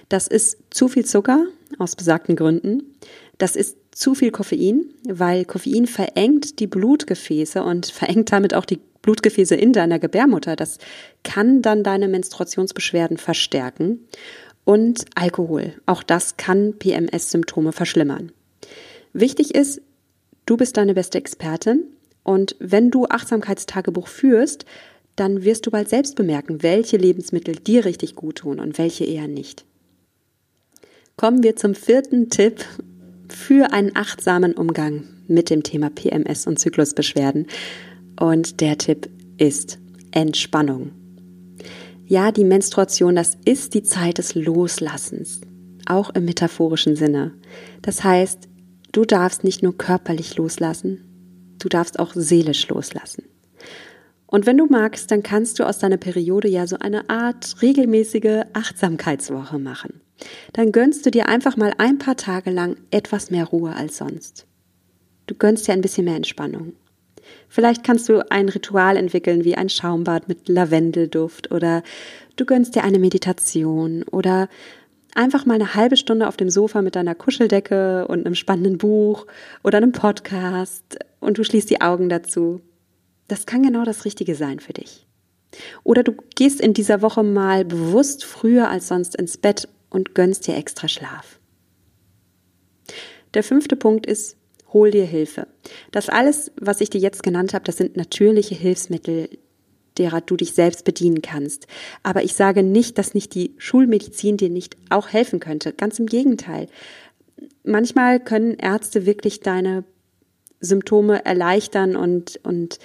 Das 0.10 0.28
ist 0.28 0.58
zu 0.72 0.88
viel 0.88 1.06
Zucker 1.06 1.46
aus 1.78 1.96
besagten 1.96 2.36
Gründen. 2.36 2.96
Das 3.38 3.56
ist 3.56 3.78
zu 3.92 4.16
viel 4.16 4.32
Koffein, 4.32 4.86
weil 5.08 5.46
Koffein 5.46 5.86
verengt 5.86 6.60
die 6.60 6.68
Blutgefäße 6.68 7.64
und 7.64 7.88
verengt 7.88 8.32
damit 8.32 8.54
auch 8.54 8.66
die 8.66 8.80
Blutgefäße 9.02 9.56
in 9.56 9.74
deiner 9.74 10.00
Gebärmutter. 10.00 10.56
Das 10.56 10.80
kann 11.24 11.62
dann 11.62 11.84
deine 11.84 12.08
Menstruationsbeschwerden 12.08 13.18
verstärken 13.18 14.08
und 14.68 15.06
Alkohol. 15.16 15.76
Auch 15.86 16.04
das 16.04 16.36
kann 16.36 16.74
PMS-Symptome 16.78 17.72
verschlimmern. 17.72 18.34
Wichtig 19.14 19.56
ist, 19.56 19.82
du 20.46 20.58
bist 20.58 20.76
deine 20.76 20.94
beste 20.94 21.18
Expertin 21.18 21.86
und 22.24 22.58
wenn 22.60 22.92
du 22.92 23.06
Achtsamkeitstagebuch 23.06 24.10
führst, 24.10 24.66
dann 25.16 25.46
wirst 25.46 25.66
du 25.66 25.72
bald 25.72 25.88
selbst 25.88 26.18
bemerken, 26.18 26.64
welche 26.64 26.98
Lebensmittel 26.98 27.56
dir 27.56 27.86
richtig 27.86 28.16
gut 28.16 28.40
tun 28.40 28.60
und 28.60 28.78
welche 28.78 29.06
eher 29.06 29.30
nicht. 29.30 29.64
Kommen 31.16 31.44
wir 31.44 31.56
zum 31.56 31.74
vierten 31.74 32.30
Tipp 32.30 32.66
für 33.30 33.72
einen 33.72 33.96
achtsamen 33.96 34.54
Umgang 34.54 35.06
mit 35.30 35.50
dem 35.50 35.64
Thema 35.64 35.90
PMS 35.90 36.46
und 36.46 36.60
Zyklusbeschwerden. 36.60 37.48
Und 38.20 38.60
der 38.60 38.78
Tipp 38.78 39.10
ist 39.38 39.80
Entspannung. 40.12 40.92
Ja, 42.10 42.32
die 42.32 42.46
Menstruation, 42.46 43.16
das 43.18 43.38
ist 43.44 43.74
die 43.74 43.84
Zeit 43.84 44.18
des 44.18 44.34
Loslassens, 44.34 45.42
auch 45.88 46.10
im 46.12 46.24
metaphorischen 46.24 46.96
Sinne. 46.96 47.34
Das 47.82 48.02
heißt, 48.02 48.48
du 48.94 49.04
darfst 49.04 49.44
nicht 49.44 49.62
nur 49.62 49.78
körperlich 49.78 50.38
loslassen, 50.38 51.04
du 51.60 51.68
darfst 51.68 52.00
auch 52.00 52.14
seelisch 52.16 52.66
loslassen. 52.70 53.26
Und 54.26 54.46
wenn 54.46 54.58
du 54.58 54.68
magst, 54.68 55.12
dann 55.12 55.22
kannst 55.22 55.60
du 55.60 55.66
aus 55.66 55.80
deiner 55.80 55.98
Periode 55.98 56.48
ja 56.48 56.66
so 56.66 56.78
eine 56.80 57.10
Art 57.10 57.62
regelmäßige 57.62 58.46
Achtsamkeitswoche 58.54 59.60
machen. 59.60 60.00
Dann 60.54 60.72
gönnst 60.72 61.06
du 61.06 61.12
dir 61.12 61.28
einfach 61.28 61.58
mal 61.58 61.74
ein 61.78 61.98
paar 61.98 62.16
Tage 62.16 62.52
lang 62.52 62.78
etwas 62.90 63.32
mehr 63.32 63.46
Ruhe 63.46 63.76
als 63.76 63.98
sonst. 63.98 64.48
Du 65.26 65.36
gönnst 65.36 65.68
dir 65.68 65.74
ein 65.74 65.82
bisschen 65.82 66.06
mehr 66.06 66.16
Entspannung. 66.16 66.72
Vielleicht 67.50 67.84
kannst 67.84 68.10
du 68.10 68.30
ein 68.30 68.50
Ritual 68.50 68.98
entwickeln 68.98 69.44
wie 69.44 69.56
ein 69.56 69.70
Schaumbad 69.70 70.28
mit 70.28 70.48
Lavendelduft 70.50 71.52
oder 71.52 71.84
du 72.36 72.46
gönnst 72.46 72.76
dir 72.76 72.84
eine 72.84 73.00
Meditation 73.00 74.04
oder 74.04 74.50
einfach 75.16 75.46
mal 75.46 75.56
eine 75.56 75.74
halbe 75.74 75.98
Stunde 75.98 76.28
auf 76.28 76.38
dem 76.38 76.50
Sofa 76.50 76.82
mit 76.82 76.96
deiner 76.96 77.16
Kuscheldecke 77.16 78.08
und 78.08 78.26
einem 78.26 78.36
spannenden 78.36 78.78
Buch 78.78 79.26
oder 79.64 79.78
einem 79.78 79.92
Podcast 79.92 81.00
und 81.20 81.38
du 81.38 81.44
schließt 81.44 81.70
die 81.70 81.82
Augen 81.82 82.10
dazu. 82.10 82.62
Das 83.28 83.46
kann 83.46 83.64
genau 83.64 83.84
das 83.84 84.06
Richtige 84.06 84.36
sein 84.36 84.60
für 84.60 84.74
dich. 84.74 85.08
Oder 85.84 86.04
du 86.04 86.14
gehst 86.36 86.62
in 86.62 86.74
dieser 86.74 87.02
Woche 87.02 87.24
mal 87.24 87.66
bewusst 87.66 88.26
früher 88.26 88.70
als 88.70 88.88
sonst 88.90 89.16
ins 89.16 89.38
Bett 89.38 89.68
und 89.90 90.14
gönnst 90.14 90.48
dir 90.48 90.56
extra 90.56 90.88
Schlaf. 90.88 91.40
Der 93.34 93.44
fünfte 93.44 93.76
Punkt 93.76 94.06
ist, 94.06 94.38
hol 94.74 94.92
dir 94.92 95.06
Hilfe. 95.06 95.48
Das 95.92 96.10
alles, 96.10 96.52
was 96.60 96.82
ich 96.82 96.90
dir 96.90 97.02
jetzt 97.02 97.24
genannt 97.24 97.54
habe, 97.54 97.66
das 97.66 97.78
sind 97.78 97.98
natürliche 97.98 98.56
Hilfsmittel, 98.56 99.30
derer 99.98 100.22
du 100.22 100.36
dich 100.36 100.54
selbst 100.54 100.84
bedienen 100.84 101.22
kannst. 101.22 101.68
Aber 102.04 102.24
ich 102.24 102.34
sage 102.34 102.64
nicht, 102.64 102.98
dass 102.98 103.14
nicht 103.14 103.34
die 103.34 103.56
Schulmedizin 103.58 104.38
dir 104.38 104.50
nicht 104.50 104.78
auch 104.90 105.10
helfen 105.10 105.40
könnte. 105.40 105.74
Ganz 105.74 106.00
im 106.00 106.06
Gegenteil. 106.06 106.68
Manchmal 107.64 108.20
können 108.20 108.56
Ärzte 108.56 109.06
wirklich 109.06 109.40
deine 109.42 109.84
Symptome 110.60 111.26
erleichtern 111.26 111.96
und, 111.96 112.40
und 112.44 112.80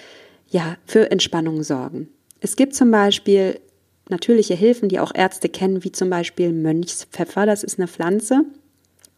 ja, 0.48 0.76
für 0.86 1.10
Entspannung 1.10 1.62
sorgen. 1.62 2.08
Es 2.40 2.56
gibt 2.56 2.74
zum 2.74 2.90
Beispiel 2.90 3.60
natürliche 4.08 4.54
Hilfen, 4.54 4.88
die 4.88 5.00
auch 5.00 5.14
Ärzte 5.14 5.48
kennen, 5.48 5.84
wie 5.84 5.92
zum 5.92 6.10
Beispiel 6.10 6.52
Mönchspfeffer. 6.52 7.46
Das 7.46 7.62
ist 7.62 7.78
eine 7.78 7.88
Pflanze. 7.88 8.44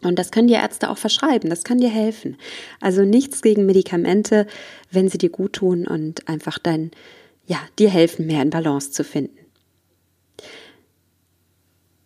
Und 0.05 0.19
das 0.19 0.31
können 0.31 0.49
dir 0.49 0.59
Ärzte 0.59 0.90
auch 0.90 0.99
verschreiben. 0.99 1.51
Das 1.51 1.64
kann 1.64 1.79
dir 1.79 1.90
helfen. 1.90 2.37
Also 2.81 3.03
nichts 3.03 3.43
gegen 3.43 3.67
Medikamente, 3.67 4.47
wenn 4.90 5.09
sie 5.09 5.19
dir 5.19 5.31
gut 5.31 5.55
tun 5.55 5.87
und 5.87 6.29
einfach 6.29 6.59
dein, 6.59 6.90
ja, 7.47 7.59
dir 7.79 7.90
helfen, 7.90 8.27
mehr 8.27 8.43
in 8.43 8.51
Balance 8.51 8.90
zu 8.90 9.05
finden. 9.05 9.38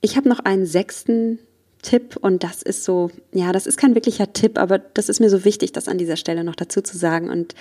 Ich 0.01 0.17
habe 0.17 0.29
noch 0.29 0.41
einen 0.41 0.67
sechsten 0.67 1.41
Tipp 1.83 2.17
und 2.21 2.45
das 2.45 2.63
ist 2.63 2.85
so, 2.85 3.11
ja, 3.33 3.53
das 3.53 3.67
ist 3.67 3.77
kein 3.77 3.95
wirklicher 3.95 4.33
Tipp, 4.33 4.59
aber 4.59 4.79
das 4.79 5.09
ist 5.09 5.21
mir 5.21 5.31
so 5.31 5.45
wichtig, 5.45 5.73
das 5.73 5.89
an 5.89 5.99
dieser 5.99 6.17
Stelle 6.17 6.45
noch 6.45 6.57
dazu 6.57 6.83
zu 6.83 6.97
sagen. 6.97 7.31
Und 7.31 7.55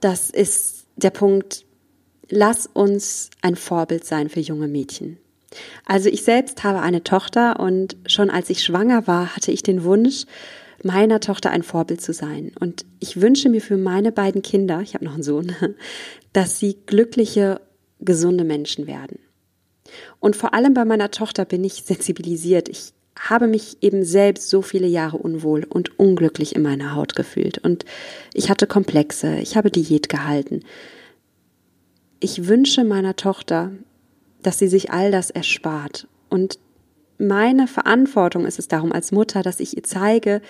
das 0.00 0.30
ist 0.30 0.86
der 0.96 1.10
Punkt, 1.10 1.64
lass 2.28 2.66
uns 2.66 3.30
ein 3.42 3.56
Vorbild 3.56 4.04
sein 4.04 4.28
für 4.28 4.40
junge 4.40 4.68
Mädchen. 4.68 5.18
Also 5.84 6.08
ich 6.08 6.22
selbst 6.22 6.64
habe 6.64 6.80
eine 6.80 7.04
Tochter 7.04 7.60
und 7.60 7.96
schon 8.06 8.30
als 8.30 8.50
ich 8.50 8.62
schwanger 8.62 9.06
war, 9.06 9.36
hatte 9.36 9.52
ich 9.52 9.62
den 9.62 9.84
Wunsch, 9.84 10.24
meiner 10.82 11.20
Tochter 11.20 11.50
ein 11.50 11.62
Vorbild 11.62 12.00
zu 12.00 12.12
sein. 12.12 12.52
Und 12.60 12.84
ich 13.00 13.20
wünsche 13.20 13.48
mir 13.48 13.60
für 13.60 13.76
meine 13.76 14.12
beiden 14.12 14.42
Kinder, 14.42 14.80
ich 14.80 14.94
habe 14.94 15.04
noch 15.04 15.14
einen 15.14 15.22
Sohn, 15.22 15.54
dass 16.32 16.58
sie 16.58 16.76
glückliche, 16.86 17.60
gesunde 18.00 18.44
Menschen 18.44 18.86
werden. 18.86 19.18
Und 20.20 20.36
vor 20.36 20.54
allem 20.54 20.74
bei 20.74 20.84
meiner 20.84 21.10
Tochter 21.10 21.44
bin 21.44 21.64
ich 21.64 21.84
sensibilisiert. 21.84 22.68
Ich 22.68 22.92
habe 23.18 23.46
mich 23.46 23.78
eben 23.80 24.04
selbst 24.04 24.50
so 24.50 24.62
viele 24.62 24.86
Jahre 24.86 25.16
unwohl 25.16 25.64
und 25.64 25.98
unglücklich 25.98 26.54
in 26.54 26.62
meiner 26.62 26.94
Haut 26.94 27.14
gefühlt. 27.14 27.58
Und 27.58 27.84
ich 28.34 28.50
hatte 28.50 28.66
Komplexe, 28.66 29.38
ich 29.38 29.56
habe 29.56 29.70
Diät 29.70 30.08
gehalten. 30.08 30.60
Ich 32.20 32.48
wünsche 32.48 32.84
meiner 32.84 33.16
Tochter, 33.16 33.72
dass 34.46 34.60
sie 34.60 34.68
sich 34.68 34.92
all 34.92 35.10
das 35.10 35.30
erspart. 35.30 36.06
Und 36.28 36.60
meine 37.18 37.66
Verantwortung 37.66 38.46
ist 38.46 38.60
es 38.60 38.68
darum 38.68 38.92
als 38.92 39.10
Mutter, 39.10 39.42
dass 39.42 39.58
ich 39.58 39.76
ihr 39.76 39.82
zeige, 39.82 40.40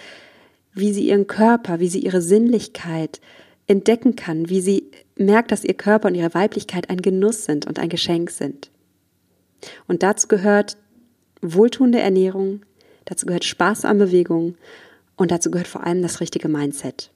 wie 0.74 0.92
sie 0.92 1.08
ihren 1.08 1.26
Körper, 1.26 1.80
wie 1.80 1.88
sie 1.88 2.00
ihre 2.00 2.20
Sinnlichkeit 2.20 3.22
entdecken 3.66 4.14
kann, 4.14 4.50
wie 4.50 4.60
sie 4.60 4.90
merkt, 5.16 5.50
dass 5.50 5.64
ihr 5.64 5.72
Körper 5.72 6.08
und 6.08 6.14
ihre 6.14 6.34
Weiblichkeit 6.34 6.90
ein 6.90 7.00
Genuss 7.00 7.46
sind 7.46 7.66
und 7.66 7.78
ein 7.78 7.88
Geschenk 7.88 8.28
sind. 8.30 8.70
Und 9.88 10.02
dazu 10.02 10.28
gehört 10.28 10.76
wohltuende 11.40 11.98
Ernährung, 11.98 12.60
dazu 13.06 13.24
gehört 13.24 13.44
Spaß 13.44 13.86
an 13.86 13.96
Bewegung 13.96 14.56
und 15.16 15.30
dazu 15.30 15.50
gehört 15.50 15.68
vor 15.68 15.84
allem 15.84 16.02
das 16.02 16.20
richtige 16.20 16.48
Mindset. 16.48 17.10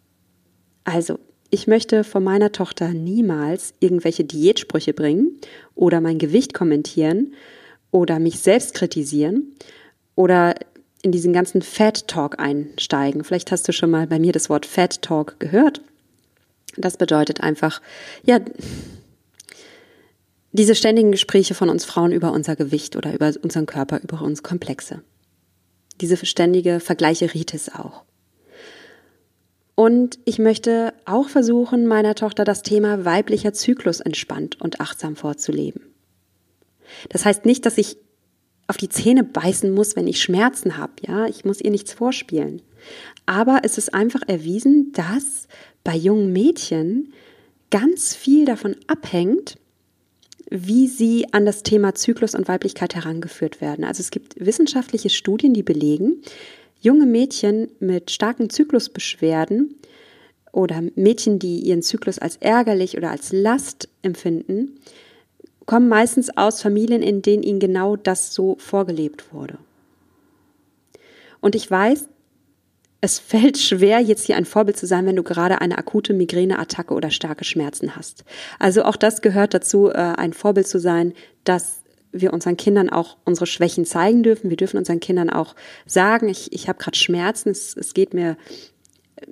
Also, 0.84 1.18
ich 1.50 1.66
möchte 1.66 2.04
von 2.04 2.22
meiner 2.22 2.52
Tochter 2.52 2.88
niemals 2.88 3.74
irgendwelche 3.80 4.24
Diätsprüche 4.24 4.94
bringen 4.94 5.40
oder 5.74 6.00
mein 6.00 6.18
Gewicht 6.18 6.54
kommentieren 6.54 7.34
oder 7.90 8.18
mich 8.18 8.38
selbst 8.38 8.74
kritisieren 8.74 9.54
oder 10.14 10.54
in 11.02 11.12
diesen 11.12 11.32
ganzen 11.32 11.62
Fat 11.62 12.06
Talk 12.08 12.38
einsteigen. 12.38 13.24
Vielleicht 13.24 13.50
hast 13.50 13.66
du 13.66 13.72
schon 13.72 13.90
mal 13.90 14.06
bei 14.06 14.18
mir 14.18 14.32
das 14.32 14.48
Wort 14.48 14.66
Fat 14.66 15.02
Talk 15.02 15.40
gehört. 15.40 15.82
Das 16.76 16.96
bedeutet 16.96 17.40
einfach, 17.40 17.80
ja, 18.24 18.38
diese 20.52 20.74
ständigen 20.74 21.12
Gespräche 21.12 21.54
von 21.54 21.68
uns 21.68 21.84
Frauen 21.84 22.12
über 22.12 22.32
unser 22.32 22.54
Gewicht 22.56 22.96
oder 22.96 23.12
über 23.12 23.32
unseren 23.42 23.66
Körper, 23.66 24.00
über 24.02 24.22
uns 24.22 24.42
Komplexe. 24.42 25.02
Diese 26.00 26.24
ständige 26.24 26.80
Vergleicheritis 26.80 27.70
auch. 27.70 28.04
Und 29.74 30.18
ich 30.24 30.38
möchte 30.38 30.92
auch 31.06 31.28
versuchen, 31.28 31.86
meiner 31.86 32.14
Tochter 32.14 32.44
das 32.44 32.62
Thema 32.62 33.04
weiblicher 33.04 33.52
Zyklus 33.52 34.00
entspannt 34.00 34.60
und 34.60 34.80
achtsam 34.80 35.16
vorzuleben. 35.16 35.82
Das 37.08 37.24
heißt 37.24 37.46
nicht, 37.46 37.64
dass 37.66 37.78
ich 37.78 37.96
auf 38.66 38.76
die 38.76 38.88
Zähne 38.88 39.24
beißen 39.24 39.70
muss, 39.70 39.96
wenn 39.96 40.06
ich 40.06 40.22
Schmerzen 40.22 40.76
habe. 40.76 40.92
Ja, 41.06 41.26
ich 41.26 41.44
muss 41.44 41.60
ihr 41.60 41.70
nichts 41.70 41.92
vorspielen. 41.92 42.62
Aber 43.26 43.60
es 43.64 43.78
ist 43.78 43.94
einfach 43.94 44.22
erwiesen, 44.26 44.92
dass 44.92 45.48
bei 45.82 45.96
jungen 45.96 46.32
Mädchen 46.32 47.12
ganz 47.70 48.14
viel 48.14 48.44
davon 48.44 48.76
abhängt, 48.86 49.58
wie 50.50 50.88
sie 50.88 51.32
an 51.32 51.46
das 51.46 51.62
Thema 51.62 51.94
Zyklus 51.94 52.34
und 52.34 52.48
Weiblichkeit 52.48 52.94
herangeführt 52.94 53.60
werden. 53.60 53.84
Also 53.84 54.00
es 54.00 54.10
gibt 54.10 54.34
wissenschaftliche 54.44 55.10
Studien, 55.10 55.54
die 55.54 55.62
belegen, 55.62 56.22
junge 56.80 57.06
Mädchen 57.06 57.68
mit 57.78 58.10
starken 58.10 58.50
Zyklusbeschwerden 58.50 59.76
oder 60.52 60.82
Mädchen, 60.96 61.38
die 61.38 61.60
ihren 61.60 61.82
Zyklus 61.82 62.18
als 62.18 62.36
ärgerlich 62.36 62.96
oder 62.96 63.10
als 63.10 63.32
Last 63.32 63.88
empfinden, 64.02 64.80
kommen 65.66 65.88
meistens 65.88 66.36
aus 66.36 66.62
Familien, 66.62 67.02
in 67.02 67.22
denen 67.22 67.42
ihnen 67.42 67.60
genau 67.60 67.96
das 67.96 68.34
so 68.34 68.56
vorgelebt 68.58 69.32
wurde. 69.32 69.58
Und 71.40 71.54
ich 71.54 71.70
weiß, 71.70 72.08
es 73.00 73.18
fällt 73.20 73.58
schwer, 73.58 74.00
jetzt 74.00 74.26
hier 74.26 74.36
ein 74.36 74.44
Vorbild 74.44 74.76
zu 74.76 74.86
sein, 74.86 75.06
wenn 75.06 75.16
du 75.16 75.22
gerade 75.22 75.60
eine 75.60 75.78
akute 75.78 76.12
Migräneattacke 76.12 76.94
oder 76.94 77.10
starke 77.10 77.44
Schmerzen 77.44 77.94
hast. 77.96 78.24
Also 78.58 78.82
auch 78.84 78.96
das 78.96 79.22
gehört 79.22 79.54
dazu, 79.54 79.90
äh, 79.90 79.94
ein 79.94 80.32
Vorbild 80.32 80.66
zu 80.66 80.78
sein, 80.78 81.14
dass 81.44 81.79
wir 82.12 82.32
unseren 82.32 82.56
Kindern 82.56 82.90
auch 82.90 83.16
unsere 83.24 83.46
Schwächen 83.46 83.84
zeigen 83.84 84.22
dürfen. 84.22 84.50
Wir 84.50 84.56
dürfen 84.56 84.78
unseren 84.78 85.00
Kindern 85.00 85.30
auch 85.30 85.54
sagen, 85.86 86.28
ich, 86.28 86.52
ich 86.52 86.68
habe 86.68 86.78
gerade 86.78 86.96
Schmerzen, 86.96 87.50
es, 87.50 87.76
es 87.76 87.94
geht 87.94 88.14
mir, 88.14 88.36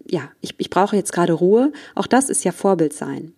ja, 0.06 0.30
ich, 0.40 0.54
ich 0.58 0.70
brauche 0.70 0.96
jetzt 0.96 1.12
gerade 1.12 1.32
Ruhe. 1.32 1.72
Auch 1.94 2.06
das 2.06 2.30
ist 2.30 2.44
ja 2.44 2.52
Vorbild 2.52 2.92
sein. 2.92 3.32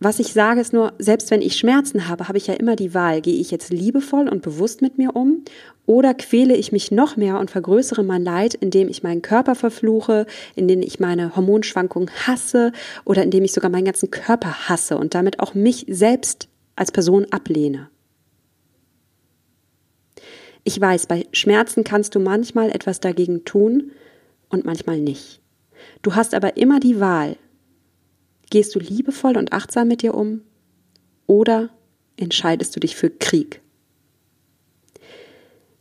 Was 0.00 0.18
ich 0.18 0.34
sage 0.34 0.60
ist 0.60 0.74
nur, 0.74 0.92
selbst 0.98 1.30
wenn 1.30 1.40
ich 1.40 1.56
Schmerzen 1.56 2.08
habe, 2.08 2.28
habe 2.28 2.36
ich 2.36 2.46
ja 2.46 2.54
immer 2.54 2.76
die 2.76 2.92
Wahl, 2.92 3.22
gehe 3.22 3.40
ich 3.40 3.50
jetzt 3.50 3.72
liebevoll 3.72 4.28
und 4.28 4.42
bewusst 4.42 4.82
mit 4.82 4.98
mir 4.98 5.16
um 5.16 5.44
oder 5.86 6.12
quäle 6.12 6.54
ich 6.56 6.72
mich 6.72 6.90
noch 6.90 7.16
mehr 7.16 7.38
und 7.38 7.50
vergrößere 7.50 8.02
mein 8.02 8.22
Leid, 8.22 8.52
indem 8.52 8.88
ich 8.88 9.02
meinen 9.02 9.22
Körper 9.22 9.54
verfluche, 9.54 10.26
indem 10.56 10.82
ich 10.82 11.00
meine 11.00 11.36
Hormonschwankungen 11.36 12.10
hasse 12.26 12.72
oder 13.06 13.22
indem 13.22 13.44
ich 13.44 13.52
sogar 13.52 13.70
meinen 13.70 13.86
ganzen 13.86 14.10
Körper 14.10 14.68
hasse 14.68 14.98
und 14.98 15.14
damit 15.14 15.40
auch 15.40 15.54
mich 15.54 15.86
selbst 15.88 16.48
als 16.76 16.92
Person 16.92 17.26
ablehne. 17.30 17.88
Ich 20.64 20.80
weiß, 20.80 21.06
bei 21.06 21.26
Schmerzen 21.32 21.84
kannst 21.84 22.14
du 22.14 22.20
manchmal 22.20 22.70
etwas 22.70 23.00
dagegen 23.00 23.44
tun 23.44 23.92
und 24.48 24.64
manchmal 24.64 24.98
nicht. 24.98 25.40
Du 26.02 26.14
hast 26.14 26.34
aber 26.34 26.56
immer 26.56 26.80
die 26.80 27.00
Wahl, 27.00 27.36
Gehst 28.54 28.74
du 28.76 28.78
liebevoll 28.78 29.36
und 29.36 29.52
achtsam 29.52 29.88
mit 29.88 30.02
dir 30.02 30.14
um 30.14 30.42
oder 31.26 31.70
entscheidest 32.16 32.76
du 32.76 32.80
dich 32.80 32.94
für 32.94 33.10
Krieg? 33.10 33.60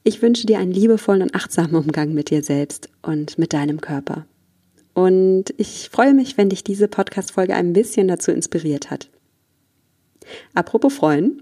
Ich 0.04 0.24
wünsche 0.24 0.48
dir 0.48 0.58
einen 0.58 0.72
liebevollen 0.72 1.22
und 1.22 1.36
achtsamen 1.36 1.76
Umgang 1.76 2.16
mit 2.16 2.32
dir 2.32 2.44
selbst 2.44 2.90
und 3.04 3.38
mit 3.38 3.54
deinem 3.54 3.80
Körper. 3.80 4.26
Und 4.96 5.54
ich 5.58 5.90
freue 5.92 6.16
mich, 6.16 6.38
wenn 6.38 6.50
dich 6.50 6.64
diese 6.64 6.88
Podcast-Folge 6.88 7.54
ein 7.56 7.74
bisschen 7.74 8.08
dazu 8.08 8.32
inspiriert 8.32 8.90
hat. 8.90 9.10
Apropos 10.54 10.94
freuen, 10.94 11.42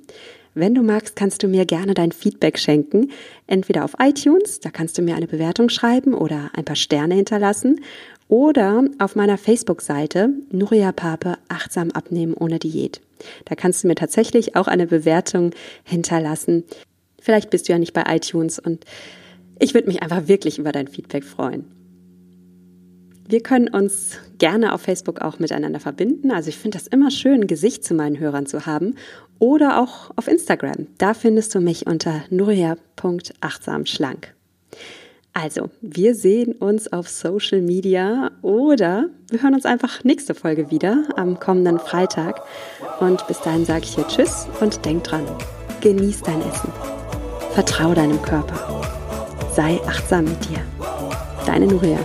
wenn 0.53 0.75
du 0.75 0.83
magst, 0.83 1.15
kannst 1.15 1.43
du 1.43 1.47
mir 1.47 1.65
gerne 1.65 1.93
dein 1.93 2.11
Feedback 2.11 2.59
schenken. 2.59 3.11
Entweder 3.47 3.85
auf 3.85 3.95
iTunes, 3.99 4.59
da 4.59 4.69
kannst 4.69 4.97
du 4.97 5.01
mir 5.01 5.15
eine 5.15 5.27
Bewertung 5.27 5.69
schreiben 5.69 6.13
oder 6.13 6.51
ein 6.53 6.65
paar 6.65 6.75
Sterne 6.75 7.15
hinterlassen 7.15 7.79
oder 8.27 8.85
auf 8.99 9.15
meiner 9.15 9.37
Facebook-Seite 9.37 10.29
Nuria 10.51 10.91
Pape 10.91 11.37
achtsam 11.47 11.91
abnehmen 11.91 12.33
ohne 12.33 12.59
Diät. 12.59 13.01
Da 13.45 13.55
kannst 13.55 13.83
du 13.83 13.87
mir 13.87 13.95
tatsächlich 13.95 14.55
auch 14.55 14.67
eine 14.67 14.87
Bewertung 14.87 15.51
hinterlassen. 15.83 16.63
Vielleicht 17.21 17.49
bist 17.49 17.67
du 17.67 17.73
ja 17.73 17.79
nicht 17.79 17.93
bei 17.93 18.03
iTunes 18.07 18.59
und 18.59 18.85
ich 19.59 19.73
würde 19.73 19.87
mich 19.87 20.01
einfach 20.01 20.27
wirklich 20.27 20.59
über 20.59 20.71
dein 20.71 20.87
Feedback 20.87 21.23
freuen. 21.23 21.65
Wir 23.27 23.41
können 23.41 23.69
uns 23.69 24.17
gerne 24.39 24.73
auf 24.73 24.81
Facebook 24.81 25.21
auch 25.21 25.39
miteinander 25.39 25.79
verbinden. 25.79 26.31
Also 26.31 26.49
ich 26.49 26.57
finde 26.57 26.77
das 26.77 26.87
immer 26.87 27.11
schön, 27.11 27.41
ein 27.41 27.47
Gesicht 27.47 27.83
zu 27.83 27.93
meinen 27.93 28.19
Hörern 28.19 28.45
zu 28.45 28.65
haben. 28.65 28.95
Oder 29.39 29.81
auch 29.81 30.11
auf 30.15 30.27
Instagram. 30.27 30.87
Da 30.97 31.13
findest 31.13 31.55
du 31.55 31.61
mich 31.61 31.87
unter 31.87 32.23
nuria.achtsamschlank. 32.29 34.33
Also, 35.33 35.69
wir 35.81 36.13
sehen 36.13 36.53
uns 36.53 36.91
auf 36.91 37.07
Social 37.07 37.61
Media 37.61 38.31
oder 38.41 39.05
wir 39.29 39.41
hören 39.41 39.53
uns 39.53 39.65
einfach 39.65 40.03
nächste 40.03 40.35
Folge 40.35 40.71
wieder 40.71 41.05
am 41.15 41.39
kommenden 41.39 41.79
Freitag. 41.79 42.41
Und 42.99 43.25
bis 43.27 43.39
dahin 43.39 43.65
sage 43.65 43.85
ich 43.85 43.95
hier 43.95 44.07
Tschüss 44.07 44.47
und 44.59 44.83
denk 44.83 45.05
dran, 45.05 45.25
genieß 45.79 46.23
dein 46.23 46.41
Essen. 46.41 46.73
Vertrau 47.53 47.93
deinem 47.93 48.21
Körper. 48.21 48.81
Sei 49.55 49.79
achtsam 49.87 50.25
mit 50.25 50.49
dir. 50.49 50.59
Deine 51.45 51.67
Nuria. 51.67 51.99